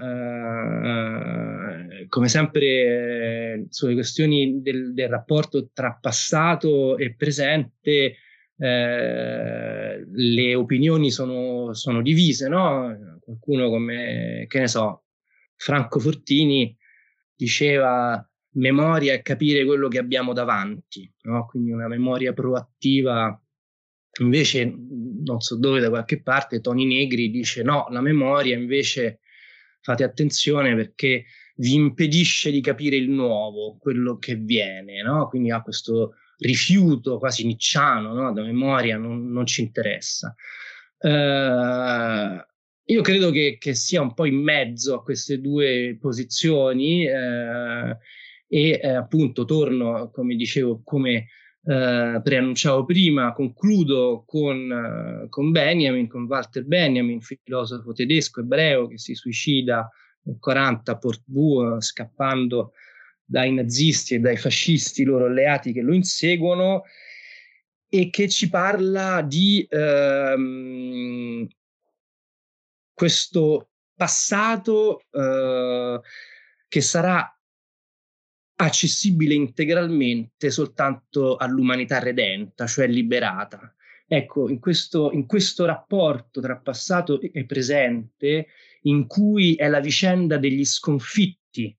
[2.09, 8.17] Come sempre, sulle questioni del, del, rapporto tra passato e presente,
[8.57, 13.19] eh, le opinioni sono, sono divise, no?
[13.21, 15.05] Qualcuno come, che ne so,
[15.57, 16.77] Franco Fortini
[17.35, 18.27] diceva
[18.57, 21.47] memoria è capire quello che abbiamo davanti, no?
[21.47, 23.37] quindi una memoria proattiva
[24.21, 29.21] Invece, non so dove, da qualche parte, Tony Negri dice no, la memoria invece
[29.81, 31.25] fate attenzione perché
[31.57, 35.29] vi impedisce di capire il nuovo, quello che viene, no?
[35.29, 38.33] Quindi ha questo rifiuto quasi nicciano, no?
[38.33, 40.35] Da memoria non, non ci interessa.
[40.99, 42.43] Uh,
[42.87, 47.97] io credo che, che, sia un po' in mezzo a queste due posizioni uh,
[48.49, 51.27] e eh, appunto torno, come dicevo, come
[51.67, 58.99] eh, preannunciavo prima, concludo con, uh, con, Benjamin, con Walter Benjamin, filosofo tedesco ebreo che
[58.99, 59.91] si suicida
[60.25, 62.73] nel 40 a Port Bou, scappando
[63.25, 66.83] dai nazisti e dai fascisti loro alleati che lo inseguono
[67.89, 71.47] e che ci parla di ehm,
[72.93, 76.01] questo passato eh,
[76.69, 77.29] che sarà
[78.57, 83.75] accessibile integralmente soltanto all'umanità redenta, cioè liberata.
[84.07, 88.49] Ecco, in questo, in questo rapporto tra passato e presente,
[88.83, 91.77] in cui è la vicenda degli sconfitti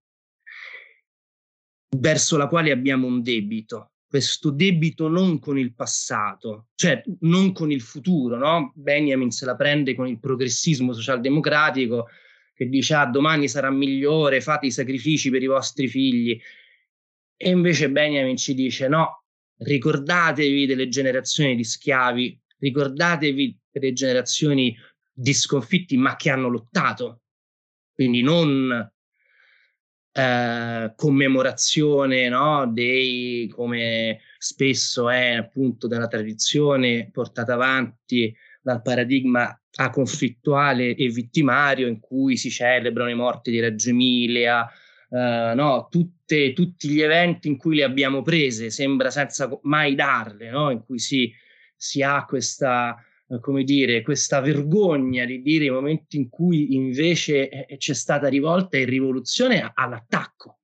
[1.97, 7.71] verso la quale abbiamo un debito, questo debito non con il passato, cioè non con
[7.71, 8.71] il futuro, no?
[8.75, 12.07] Benjamin se la prende con il progressismo socialdemocratico
[12.53, 16.39] che dice ah domani sarà migliore, fate i sacrifici per i vostri figli.
[17.37, 19.24] E invece Benjamin ci dice no,
[19.57, 24.75] ricordatevi delle generazioni di schiavi, ricordatevi delle generazioni
[25.11, 27.21] di sconfitti ma che hanno lottato.
[27.93, 28.91] Quindi non
[30.11, 40.95] eh, commemorazione no, dei, come spesso è appunto dalla tradizione portata avanti dal paradigma aconflittuale
[40.95, 44.67] e vittimario in cui si celebrano i morti di Reggio Emilia,
[45.15, 50.49] Uh, no, tutte, tutti gli eventi in cui le abbiamo prese, sembra senza mai darle,
[50.49, 50.71] no?
[50.71, 51.31] in cui si,
[51.73, 52.97] si ha questa,
[53.27, 58.27] uh, come dire, questa vergogna di dire i momenti in cui invece eh, c'è stata
[58.27, 60.59] rivolta e rivoluzione all'attacco.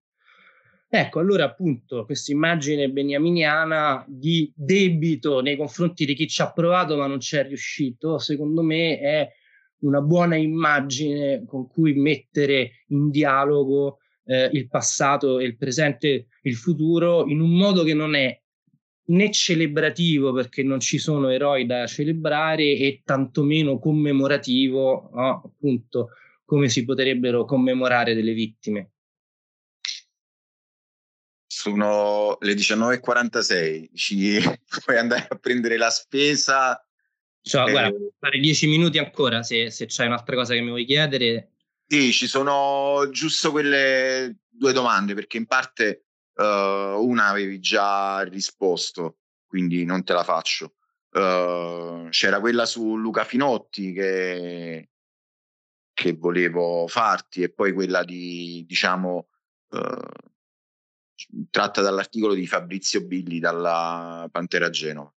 [0.90, 6.98] Ecco, allora appunto questa immagine beniaminiana di debito nei confronti di chi ci ha provato
[6.98, 9.30] ma non ci è riuscito, secondo me è
[9.84, 14.00] una buona immagine con cui mettere in dialogo
[14.32, 18.40] eh, il passato e il presente il futuro in un modo che non è
[19.04, 25.42] né celebrativo perché non ci sono eroi da celebrare e tantomeno commemorativo, no?
[25.44, 26.12] appunto
[26.46, 28.92] come si potrebbero commemorare delle vittime.
[31.46, 34.40] Sono le 19.46, ci
[34.86, 36.82] puoi andare a prendere la spesa.
[37.42, 37.72] Cioè, eh...
[37.72, 41.52] guarda, fare 10 minuti ancora se, se c'è un'altra cosa che mi vuoi chiedere.
[41.92, 49.18] Sì, ci sono giusto quelle due domande, perché in parte uh, una avevi già risposto,
[49.46, 50.76] quindi non te la faccio.
[51.10, 54.90] Uh, c'era quella su Luca Finotti che,
[55.92, 59.28] che volevo farti e poi quella di, diciamo,
[59.72, 60.30] uh,
[61.50, 65.14] tratta dall'articolo di Fabrizio Billi dalla Pantera Genova.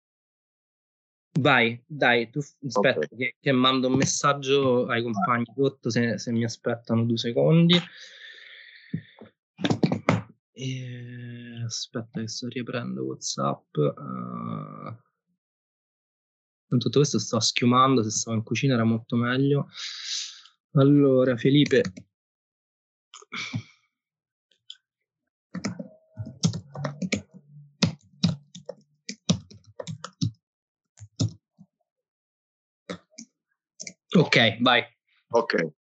[1.41, 3.09] Vai, dai, tu aspetta okay.
[3.17, 7.77] che, che, mando un messaggio ai compagni sotto se, se mi aspettano due secondi.
[10.53, 13.77] E, aspetta che sto riaprendo Whatsapp.
[13.77, 14.97] Uh,
[16.71, 19.69] in tutto questo sto schiumando, se stavo in cucina era molto meglio.
[20.75, 21.83] Allora, Felipe.
[34.17, 34.85] Ok, vai.
[35.29, 35.73] Ok.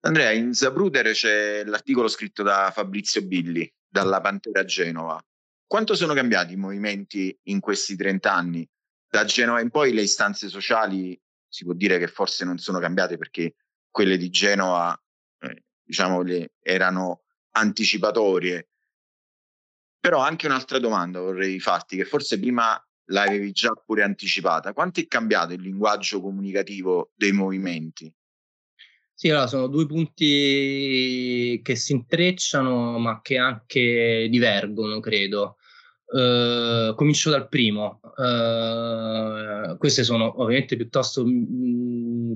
[0.00, 5.22] Andrea, in Zabruder c'è l'articolo scritto da Fabrizio Billi, dalla Pantera Genova.
[5.66, 8.66] Quanto sono cambiati i movimenti in questi 30 anni?
[9.08, 13.18] Da Genova in poi le istanze sociali si può dire che forse non sono cambiate
[13.18, 13.56] perché
[13.90, 14.98] quelle di Genova,
[15.40, 18.68] eh, diciamo, le, erano anticipatorie.
[19.98, 24.72] Però anche un'altra domanda vorrei farti, che forse prima l'avevi già pure anticipata.
[24.72, 28.12] Quanto è cambiato il linguaggio comunicativo dei movimenti?
[29.12, 35.56] Sì, allora sono due punti che si intrecciano ma che anche divergono, credo.
[36.06, 38.00] Uh, comincio dal primo.
[38.02, 42.32] Uh, queste sono ovviamente piuttosto mh, mm,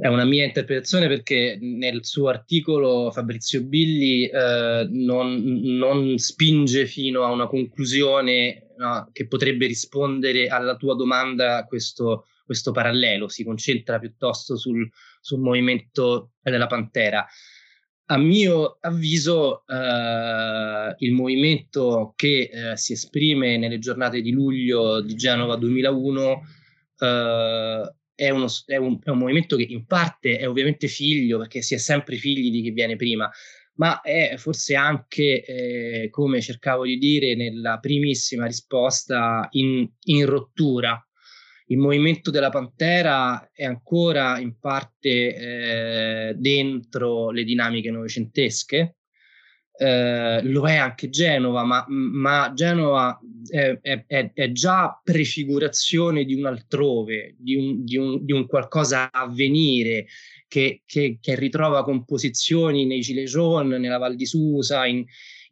[0.00, 7.22] è una mia interpretazione perché nel suo articolo Fabrizio Billi eh, non, non, spinge fino
[7.22, 13.98] a una conclusione no, che potrebbe rispondere alla tua domanda questo, questo parallelo, si concentra
[13.98, 14.88] piuttosto sul,
[15.20, 17.26] sul movimento della Pantera.
[18.06, 25.14] A mio avviso eh, il movimento che eh, si esprime nelle giornate di luglio di
[25.14, 26.42] Genova 2001
[27.00, 31.62] eh, è, uno, è, un, è, un, movimento che in parte è ovviamente figlio, perché
[31.62, 33.30] si è sempre figli di chi viene prima,
[33.76, 41.02] ma è forse anche, eh, come cercavo di dire nella primissima risposta, in, in rottura.
[41.68, 48.96] Il movimento della Pantera è ancora in parte eh, dentro le dinamiche novecentesche,
[49.82, 53.18] eh, lo è anche Genova, ma, ma Genova
[53.48, 59.10] è, è, è, già prefigurazione di un altrove, di un, di un, di un qualcosa
[59.10, 60.06] a venire
[60.48, 65.02] che, che, che, ritrova composizioni nei jaunes, nella Val di Susa, in,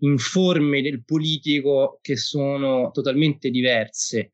[0.00, 4.32] in forme del politico che sono totalmente diverse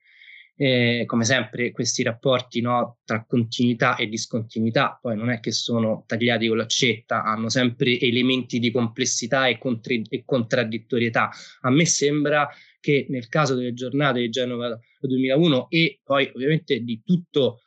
[0.57, 6.05] eh, come sempre questi rapporti no, tra continuità e discontinuità poi non è che sono
[6.07, 11.31] tagliati con l'accetta, hanno sempre elementi di complessità e, contri- e contraddittorietà.
[11.63, 12.49] A me sembra
[12.81, 17.61] che nel caso delle giornate di Genova 2001 e poi ovviamente di tutto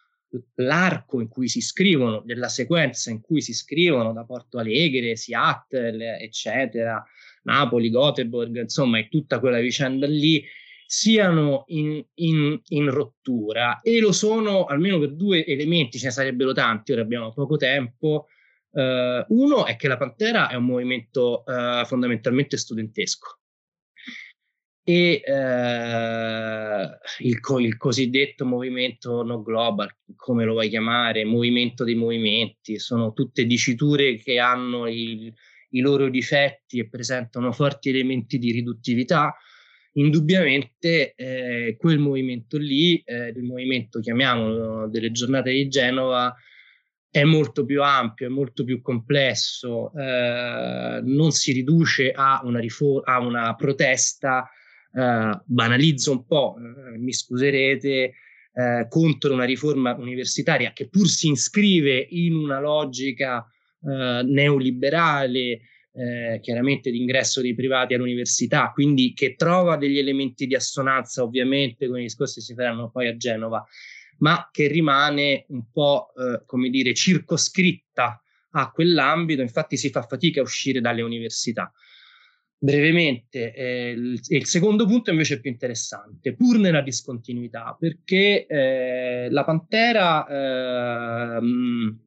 [0.55, 6.19] l'arco in cui si scrivono, della sequenza in cui si scrivono da Porto Alegre, Seattle,
[6.19, 7.03] eccetera,
[7.43, 10.43] Napoli, Göteborg, insomma, è tutta quella vicenda lì
[10.87, 13.81] siano in, in, in, rottura.
[13.81, 18.27] E lo sono almeno per due elementi, ce ne sarebbero tanti, ora abbiamo poco tempo.
[18.69, 23.39] Uh, uno è che la Pantera è un movimento uh, fondamentalmente studentesco.
[24.83, 31.95] E uh, il, co- il, cosiddetto movimento no global, come lo vuoi chiamare, movimento dei
[31.95, 35.33] movimenti, sono tutte diciture che hanno il,
[35.71, 39.35] i loro difetti e presentano forti elementi di riduttività,
[39.97, 46.35] indubbiamente eh, quel movimento lì, eh, il movimento chiamiamolo delle giornate di Genova,
[47.09, 53.01] è molto più ampio, è molto più complesso, eh, non si riduce a una, rifo-
[53.03, 54.47] a una protesta,
[54.93, 58.13] eh, banalizzo un po', eh, mi scuserete,
[58.53, 63.45] eh, contro una riforma universitaria che pur si iscrive in una logica
[63.79, 65.61] neoliberale,
[65.97, 71.99] eh, chiaramente l'ingresso dei privati all'università, quindi che trova degli elementi di assonanza ovviamente con
[71.99, 73.65] i discorsi che si faranno poi a Genova,
[74.19, 78.21] ma che rimane un po' eh, come dire circoscritta
[78.51, 81.71] a quell'ambito, infatti si fa fatica a uscire dalle università.
[82.59, 89.27] Brevemente, eh, il, il, secondo punto invece è più interessante, pur nella discontinuità, perché eh,
[89.29, 92.06] la Pantera ehm,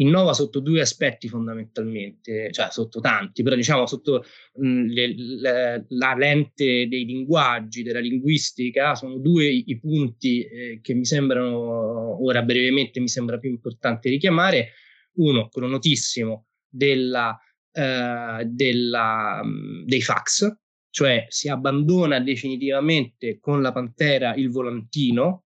[0.00, 4.24] innova sotto due aspetti fondamentalmente, cioè sotto tanti, però diciamo sotto
[4.54, 10.94] mh, le, le, la lente dei linguaggi, della linguistica, sono due i punti eh, che
[10.94, 14.72] mi sembrano, ora brevemente mi sembra più importante richiamare.
[15.18, 17.36] Uno, quello notissimo, della,
[17.72, 19.42] eh, della,
[19.84, 20.56] dei fax,
[20.90, 25.46] cioè si abbandona definitivamente con la Pantera il volantino,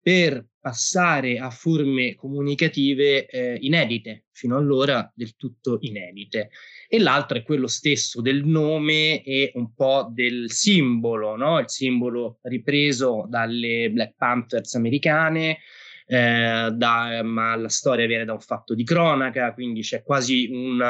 [0.00, 6.48] per passare a forme comunicative eh, inedite, fino allora del tutto inedite.
[6.88, 11.58] E l'altro è quello stesso del nome e un po' del simbolo, no?
[11.58, 15.58] il simbolo ripreso dalle Black Panthers americane,
[16.06, 20.80] eh, da, ma la storia viene da un fatto di cronaca, quindi c'è quasi un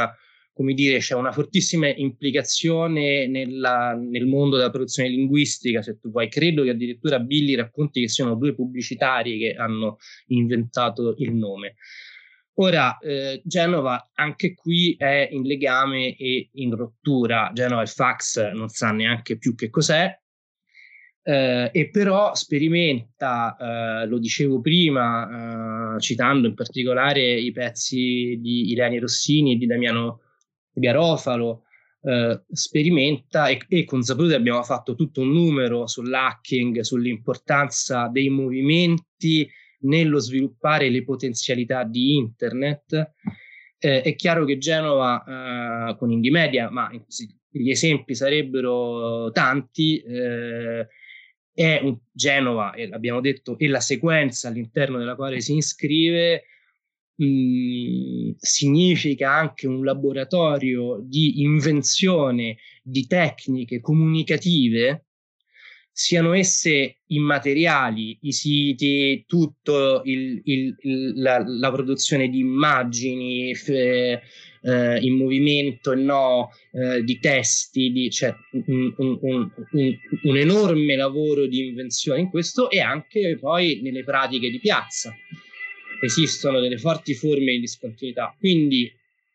[0.55, 6.29] come dire, c'è una fortissima implicazione nella, nel mondo della produzione linguistica, se tu vuoi.
[6.29, 9.97] Credo che addirittura Billy racconti che siano due pubblicitari che hanno
[10.29, 11.75] inventato il nome.
[12.59, 17.51] Ora, eh, Genova anche qui è in legame e in rottura.
[17.53, 20.17] Genova il fax non sa neanche più che cos'è,
[21.27, 28.71] eh, e però sperimenta, eh, lo dicevo prima, eh, citando in particolare i pezzi di
[28.71, 30.21] Ilani Rossini e di Damiano
[30.75, 31.65] Garofalo
[32.03, 39.49] eh, sperimenta e, e con Sapruti abbiamo fatto tutto un numero sull'hacking, sull'importanza dei movimenti
[39.81, 43.13] nello sviluppare le potenzialità di internet.
[43.79, 46.91] Eh, è chiaro che Genova eh, con Indie Media, ma
[47.51, 50.87] gli esempi sarebbero tanti, eh,
[51.53, 56.45] è un Genova, e l'abbiamo detto, e la sequenza all'interno della quale si iscrive
[57.23, 65.07] mm, significa anche un laboratorio di invenzione di tecniche comunicative
[65.97, 69.25] siano esse immateriali, i siti,
[70.03, 70.75] il,
[71.15, 78.35] la, la, produzione di immagini f- eh, in movimento no, eh, di testi, di, cioè
[78.67, 79.51] un, un, un,
[80.23, 85.15] un, enorme lavoro di invenzione in questo e anche poi nelle pratiche di piazza.
[86.05, 88.35] Esistono delle forti forme di discontinuità.
[88.39, 88.91] Quindi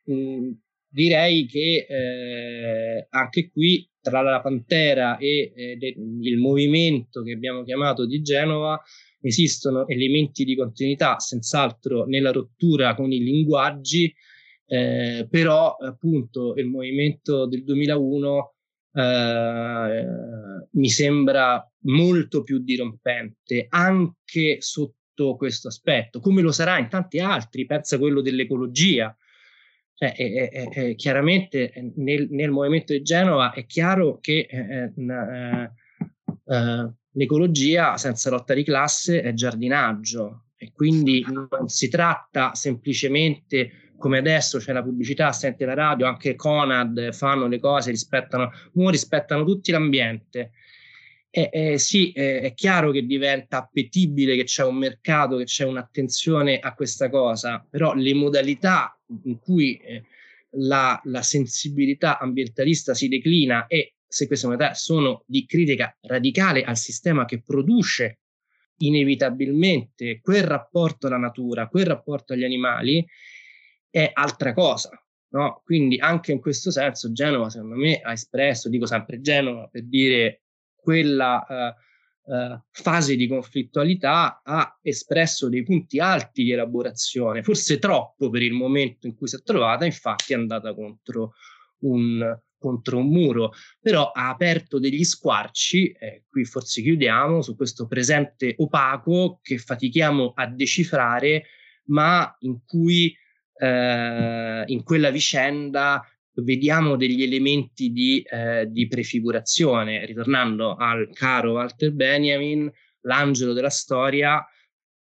[0.05, 0.51] mh,
[0.89, 7.63] direi che eh, anche qui tra la Pantera e eh, de, il movimento che abbiamo
[7.63, 8.81] chiamato di Genova
[9.21, 14.13] esistono elementi di continuità senz'altro nella rottura con i linguaggi,
[14.65, 18.53] eh, però appunto il movimento del 2001
[18.93, 20.05] eh,
[20.71, 24.98] mi sembra molto più dirompente anche sotto
[25.35, 29.15] questo aspetto, come lo sarà in tanti altri, pensa quello dell'ecologia,
[29.93, 34.93] cioè, è, è, è, chiaramente eh, nel, nel, movimento di Genova è chiaro che eh,
[34.95, 35.71] eh,
[36.45, 44.17] eh, l'ecologia senza lotta di classe è giardinaggio e quindi non si tratta semplicemente come
[44.17, 49.71] adesso c'è la pubblicità, sente la radio, anche Conad fanno le cose, rispettano, rispettano tutti
[49.71, 50.51] l'ambiente.
[51.31, 55.63] Eh, eh, sì, eh, è chiaro che diventa appetibile, che c'è un mercato, che c'è
[55.63, 60.03] un'attenzione a questa cosa, però le modalità in cui eh,
[60.53, 66.77] la, la, sensibilità ambientalista si declina e se queste modalità sono di critica radicale al
[66.77, 68.21] sistema che produce
[68.77, 73.05] inevitabilmente quel rapporto alla natura, quel rapporto agli animali,
[73.89, 74.89] è altra cosa.
[75.31, 75.61] No?
[75.63, 80.41] Quindi anche in questo senso Genova, secondo me, ha espresso, dico sempre Genova, per dire
[80.89, 88.31] quella eh, eh, fase di conflittualità ha espresso dei punti alti di elaborazione, forse troppo
[88.31, 91.33] per il momento in cui si è trovata, infatti è andata contro
[91.81, 97.85] un, contro un muro, però ha aperto degli squarci, eh, qui forse chiudiamo, su questo
[97.85, 101.43] presente opaco che fatichiamo a decifrare,
[101.89, 103.15] ma in cui
[103.59, 106.03] eh, in quella vicenda
[106.43, 110.05] vediamo degli elementi di, eh, di, prefigurazione.
[110.05, 112.71] Ritornando al caro Walter Benjamin,
[113.01, 114.43] l'angelo della storia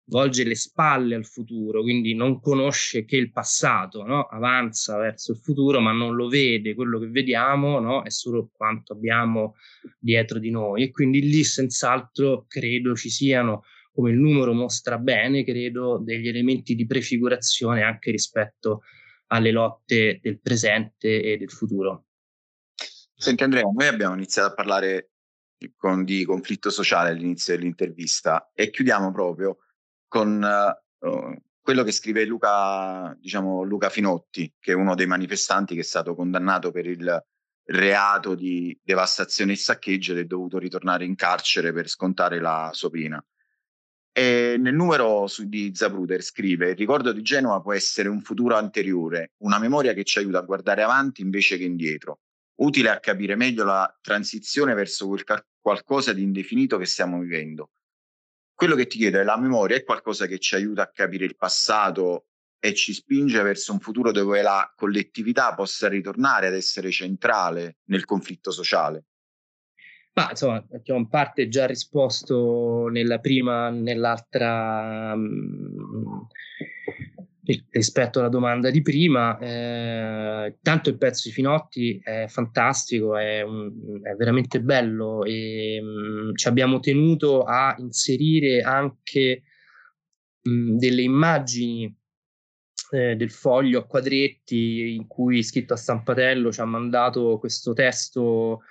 [0.06, 4.24] volge le spalle al futuro, quindi non conosce che il passato, no?
[4.24, 8.02] avanza verso il futuro, ma non lo vede, quello che vediamo no?
[8.02, 9.54] è solo quanto abbiamo
[9.98, 13.62] dietro di noi e quindi lì senz'altro credo ci siano,
[13.92, 18.78] come il numero mostra bene, credo degli elementi di prefigurazione anche rispetto a
[19.28, 22.06] alle lotte del presente e del futuro.
[23.14, 25.10] Senti Andrea, noi abbiamo iniziato a parlare
[25.76, 29.58] con, di conflitto sociale all'inizio dell'intervista e chiudiamo proprio
[30.08, 30.42] con
[30.98, 35.84] uh, quello che scrive Luca, diciamo, Luca Finotti, che è uno dei manifestanti che è
[35.84, 37.24] stato condannato per il
[37.66, 42.90] reato di devastazione e saccheggio ed è dovuto ritornare in carcere per scontare la sua
[42.90, 43.24] pena.
[44.16, 48.54] E nel numero su, di Zapruder scrive: Il ricordo di Genova può essere un futuro
[48.54, 52.20] anteriore, una memoria che ci aiuta a guardare avanti invece che indietro,
[52.60, 57.72] utile a capire meglio la transizione verso quel cal- qualcosa di indefinito che stiamo vivendo.
[58.54, 61.34] Quello che ti chiedo è: la memoria è qualcosa che ci aiuta a capire il
[61.34, 62.26] passato
[62.60, 68.04] e ci spinge verso un futuro dove la collettività possa ritornare ad essere centrale nel
[68.04, 69.06] conflitto sociale?
[70.14, 76.20] Ma insomma, in parte già risposto nella prima, nell'altra, mh, mm,
[77.70, 79.38] rispetto alla domanda di prima.
[79.38, 86.28] Eh, tanto il pezzo di Finotti è fantastico, è, un, è veramente bello e mh,
[86.28, 89.42] mm, ci abbiamo tenuto a inserire anche
[90.42, 91.92] mh, mm, delle immagini
[92.92, 98.62] eh, del foglio a quadretti in cui scritto a stampatello ci ha mandato questo testo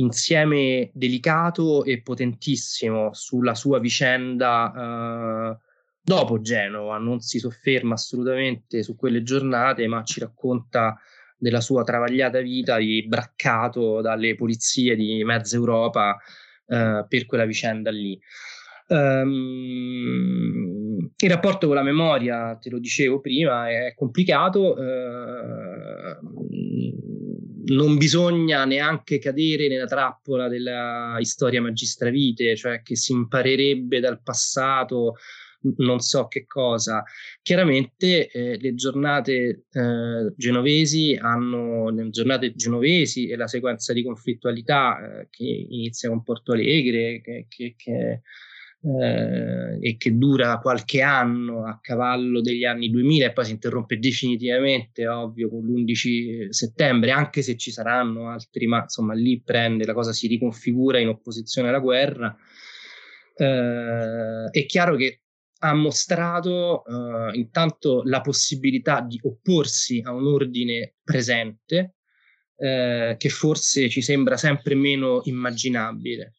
[0.00, 5.56] insieme delicato e potentissimo sulla sua vicenda eh,
[6.02, 10.98] dopo Genova, non si sofferma assolutamente su quelle giornate, ma ci racconta
[11.36, 16.16] della sua travagliata vita di braccato dalle polizie di mezza Europa
[16.66, 18.18] eh, per quella vicenda lì.
[18.88, 20.16] Um,
[21.18, 24.74] il rapporto con la memoria, te lo dicevo prima, è complicato.
[24.74, 26.16] Uh,
[27.68, 35.16] non bisogna neanche cadere nella trappola della storia magistravite, cioè che si imparerebbe dal passato,
[35.78, 37.02] non so che cosa.
[37.42, 45.20] Chiaramente eh, le giornate eh, genovesi hanno, le giornate genovesi e la sequenza di conflittualità
[45.20, 48.22] eh, che inizia con Porto Alegre, che, che, che
[48.80, 53.98] eh, e che dura qualche anno a cavallo degli anni 2000 e poi si interrompe
[53.98, 59.94] definitivamente, ovvio, con l'11 settembre, anche se ci saranno altri, ma insomma lì prende, la
[59.94, 62.34] cosa si riconfigura in opposizione alla guerra.
[63.34, 65.22] Eh, è chiaro che
[65.60, 71.94] ha mostrato eh, intanto la possibilità di opporsi a un ordine presente
[72.56, 76.37] eh, che forse ci sembra sempre meno immaginabile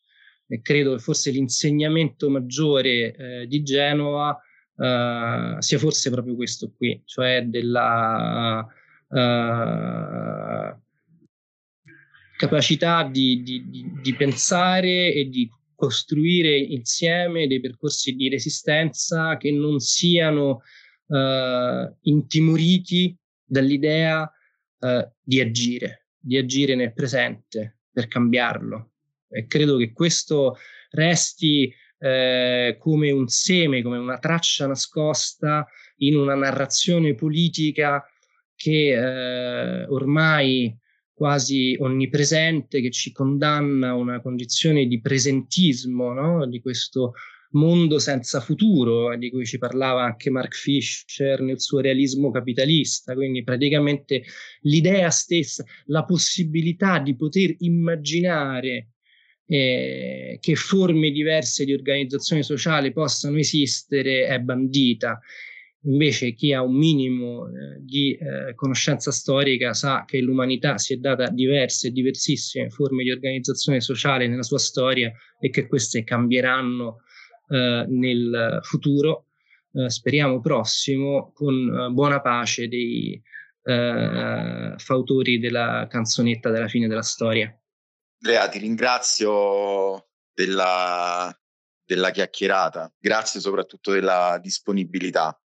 [0.52, 4.36] e credo che forse l'insegnamento maggiore eh, di Genova
[4.76, 8.66] eh, sia forse proprio questo qui, cioè della
[9.10, 10.80] uh,
[12.38, 19.80] capacità di, di, di, pensare e di costruire insieme dei percorsi di resistenza che non
[19.80, 20.62] siano
[21.08, 28.89] uh, intimoriti dall'idea uh, di agire, di agire nel presente per cambiarlo,
[29.30, 30.58] e credo che questo
[30.92, 35.68] resti eh, come un seme, come una traccia nascosta
[35.98, 38.04] in una narrazione politica
[38.56, 40.76] che eh, ormai
[41.14, 46.48] quasi onnipresente, che ci condanna a una condizione di presentismo, no?
[46.48, 47.14] di questo
[47.52, 53.44] mondo senza futuro, di cui ci parlava anche Mark Fisher nel suo realismo capitalista, quindi
[53.44, 54.24] praticamente
[54.62, 58.90] l'idea stessa, la possibilità di poter immaginare
[59.52, 65.20] eh, che forme diverse di organizzazione sociale possano esistere è bandita.
[65.84, 70.98] Invece chi ha un minimo eh, di eh, conoscenza storica sa che l'umanità si è
[70.98, 76.98] data diverse diversissime forme di organizzazione sociale nella sua storia e che queste cambieranno
[77.50, 79.30] eh, nel futuro,
[79.74, 83.22] eh, speriamo prossimo, con eh, buona pace dei
[83.70, 87.56] fautori della canzonetta della fine della storia.
[88.22, 91.34] Andrea, ti ringrazio della,
[91.86, 95.42] della chiacchierata, grazie soprattutto della disponibilità.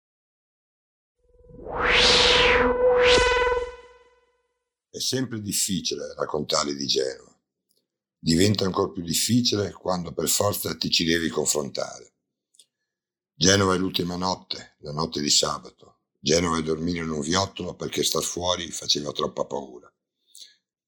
[4.89, 7.33] È sempre difficile raccontare di Genova.
[8.19, 12.13] Diventa ancora più difficile quando per forza ti ci devi confrontare.
[13.33, 15.99] Genova è l'ultima notte, la notte di sabato.
[16.19, 19.89] Genova è dormire in un viottolo perché star fuori faceva troppa paura.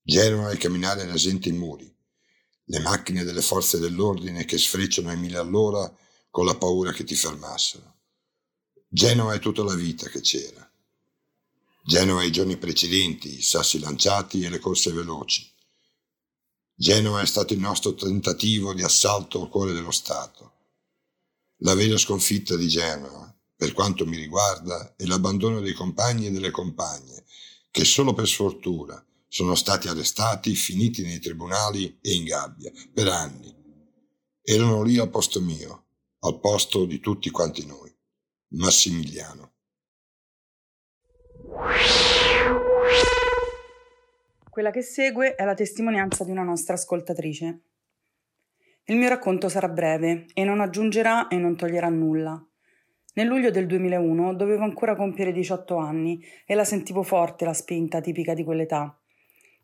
[0.10, 1.94] Genova e camminare rasente i muri,
[2.64, 5.94] le macchine delle forze dell'ordine che sfrecciano ai mille all'ora
[6.30, 7.96] con la paura che ti fermassero.
[8.88, 10.66] Genova è tutta la vita che c'era.
[11.84, 15.46] Genova i giorni precedenti, i sassi lanciati e le corse veloci.
[16.74, 20.54] Genova è stato il nostro tentativo di assalto al cuore dello Stato.
[21.64, 26.52] La vera sconfitta di Genova, per quanto mi riguarda, è l'abbandono dei compagni e delle
[26.52, 27.26] compagne,
[27.70, 29.04] che solo per sfortuna
[29.38, 33.56] sono stati arrestati, finiti nei tribunali e in gabbia per anni.
[34.42, 35.90] Erano lì al posto mio,
[36.22, 37.96] al posto di tutti quanti noi.
[38.54, 39.52] Massimiliano.
[44.50, 47.62] Quella che segue è la testimonianza di una nostra ascoltatrice.
[48.86, 52.44] Il mio racconto sarà breve e non aggiungerà e non toglierà nulla.
[53.14, 58.02] Nel luglio del 2001 dovevo ancora compiere 18 anni e la sentivo forte la spinta
[58.02, 59.00] tipica di quell'età.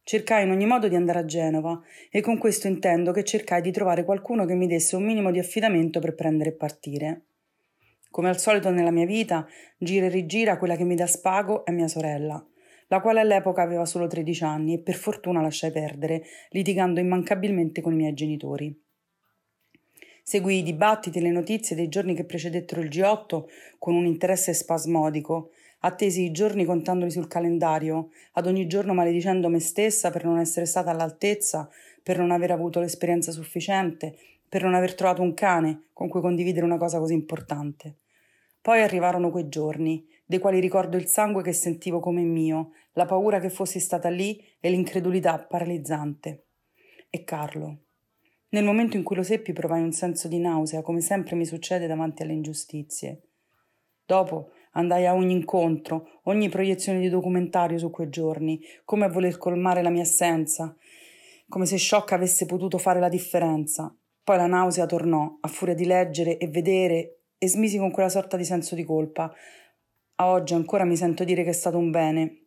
[0.06, 3.72] Cercai in ogni modo di andare a Genova e con questo intendo che cercai di
[3.72, 7.22] trovare qualcuno che mi desse un minimo di affidamento per prendere e partire.
[8.12, 9.48] Come al solito nella mia vita,
[9.78, 12.46] gira e rigira quella che mi dà spago è mia sorella,
[12.88, 17.94] la quale all'epoca aveva solo 13 anni e per fortuna lasciai perdere, litigando immancabilmente con
[17.94, 18.78] i miei genitori.
[20.22, 23.44] Seguì i dibattiti e le notizie dei giorni che precedettero il G8
[23.80, 25.52] con un interesse spasmodico
[25.86, 30.66] attesi i giorni contandoli sul calendario, ad ogni giorno maledicendo me stessa per non essere
[30.66, 31.70] stata all'altezza,
[32.02, 34.18] per non aver avuto l'esperienza sufficiente,
[34.48, 37.98] per non aver trovato un cane con cui condividere una cosa così importante.
[38.62, 43.40] Poi arrivarono quei giorni, dei quali ricordo il sangue che sentivo come mio, la paura
[43.40, 46.46] che fossi stata lì e l'incredulità paralizzante.
[47.10, 47.80] E Carlo.
[48.50, 51.88] Nel momento in cui lo seppi provai un senso di nausea, come sempre mi succede
[51.88, 53.22] davanti alle ingiustizie.
[54.06, 59.38] Dopo Andai a ogni incontro, ogni proiezione di documentario su quei giorni, come a voler
[59.38, 60.76] colmare la mia assenza,
[61.48, 63.96] come se Shock avesse potuto fare la differenza.
[64.24, 68.38] Poi la nausea tornò, a furia di leggere e vedere, e smisi con quella sorta
[68.38, 69.32] di senso di colpa.
[70.16, 72.38] A oggi ancora mi sento dire che è stato un bene.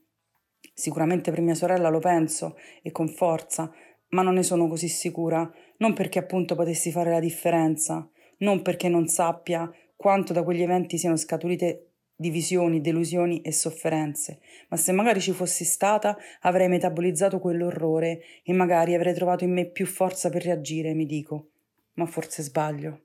[0.75, 3.71] Sicuramente per mia sorella lo penso, e con forza,
[4.09, 5.49] ma non ne sono così sicura,
[5.79, 8.09] non perché appunto potessi fare la differenza,
[8.39, 11.86] non perché non sappia quanto da quegli eventi siano scaturite
[12.17, 18.95] divisioni, delusioni e sofferenze, ma se magari ci fossi stata avrei metabolizzato quell'orrore e magari
[18.95, 21.51] avrei trovato in me più forza per reagire, mi dico.
[21.95, 23.03] Ma forse sbaglio.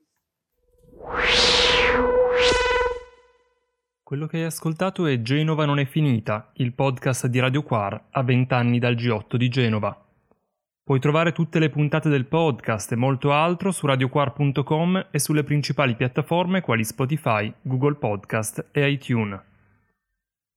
[4.02, 8.22] Quello che hai ascoltato è Genova non è finita, il podcast di Radio Quar a
[8.22, 10.01] vent'anni dal G8 di Genova.
[10.84, 15.94] Puoi trovare tutte le puntate del podcast e molto altro su radioquar.com e sulle principali
[15.94, 19.40] piattaforme quali Spotify, Google Podcast e iTunes.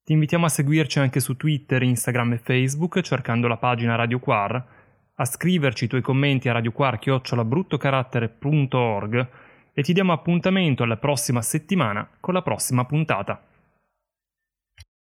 [0.04, 4.66] Ti invitiamo a seguirci anche su Twitter, Instagram e Facebook cercando la pagina Radio Quar,
[5.14, 9.28] a scriverci i tuoi commenti a radioquar.org
[9.74, 13.40] e ti diamo appuntamento alla prossima settimana con la prossima puntata.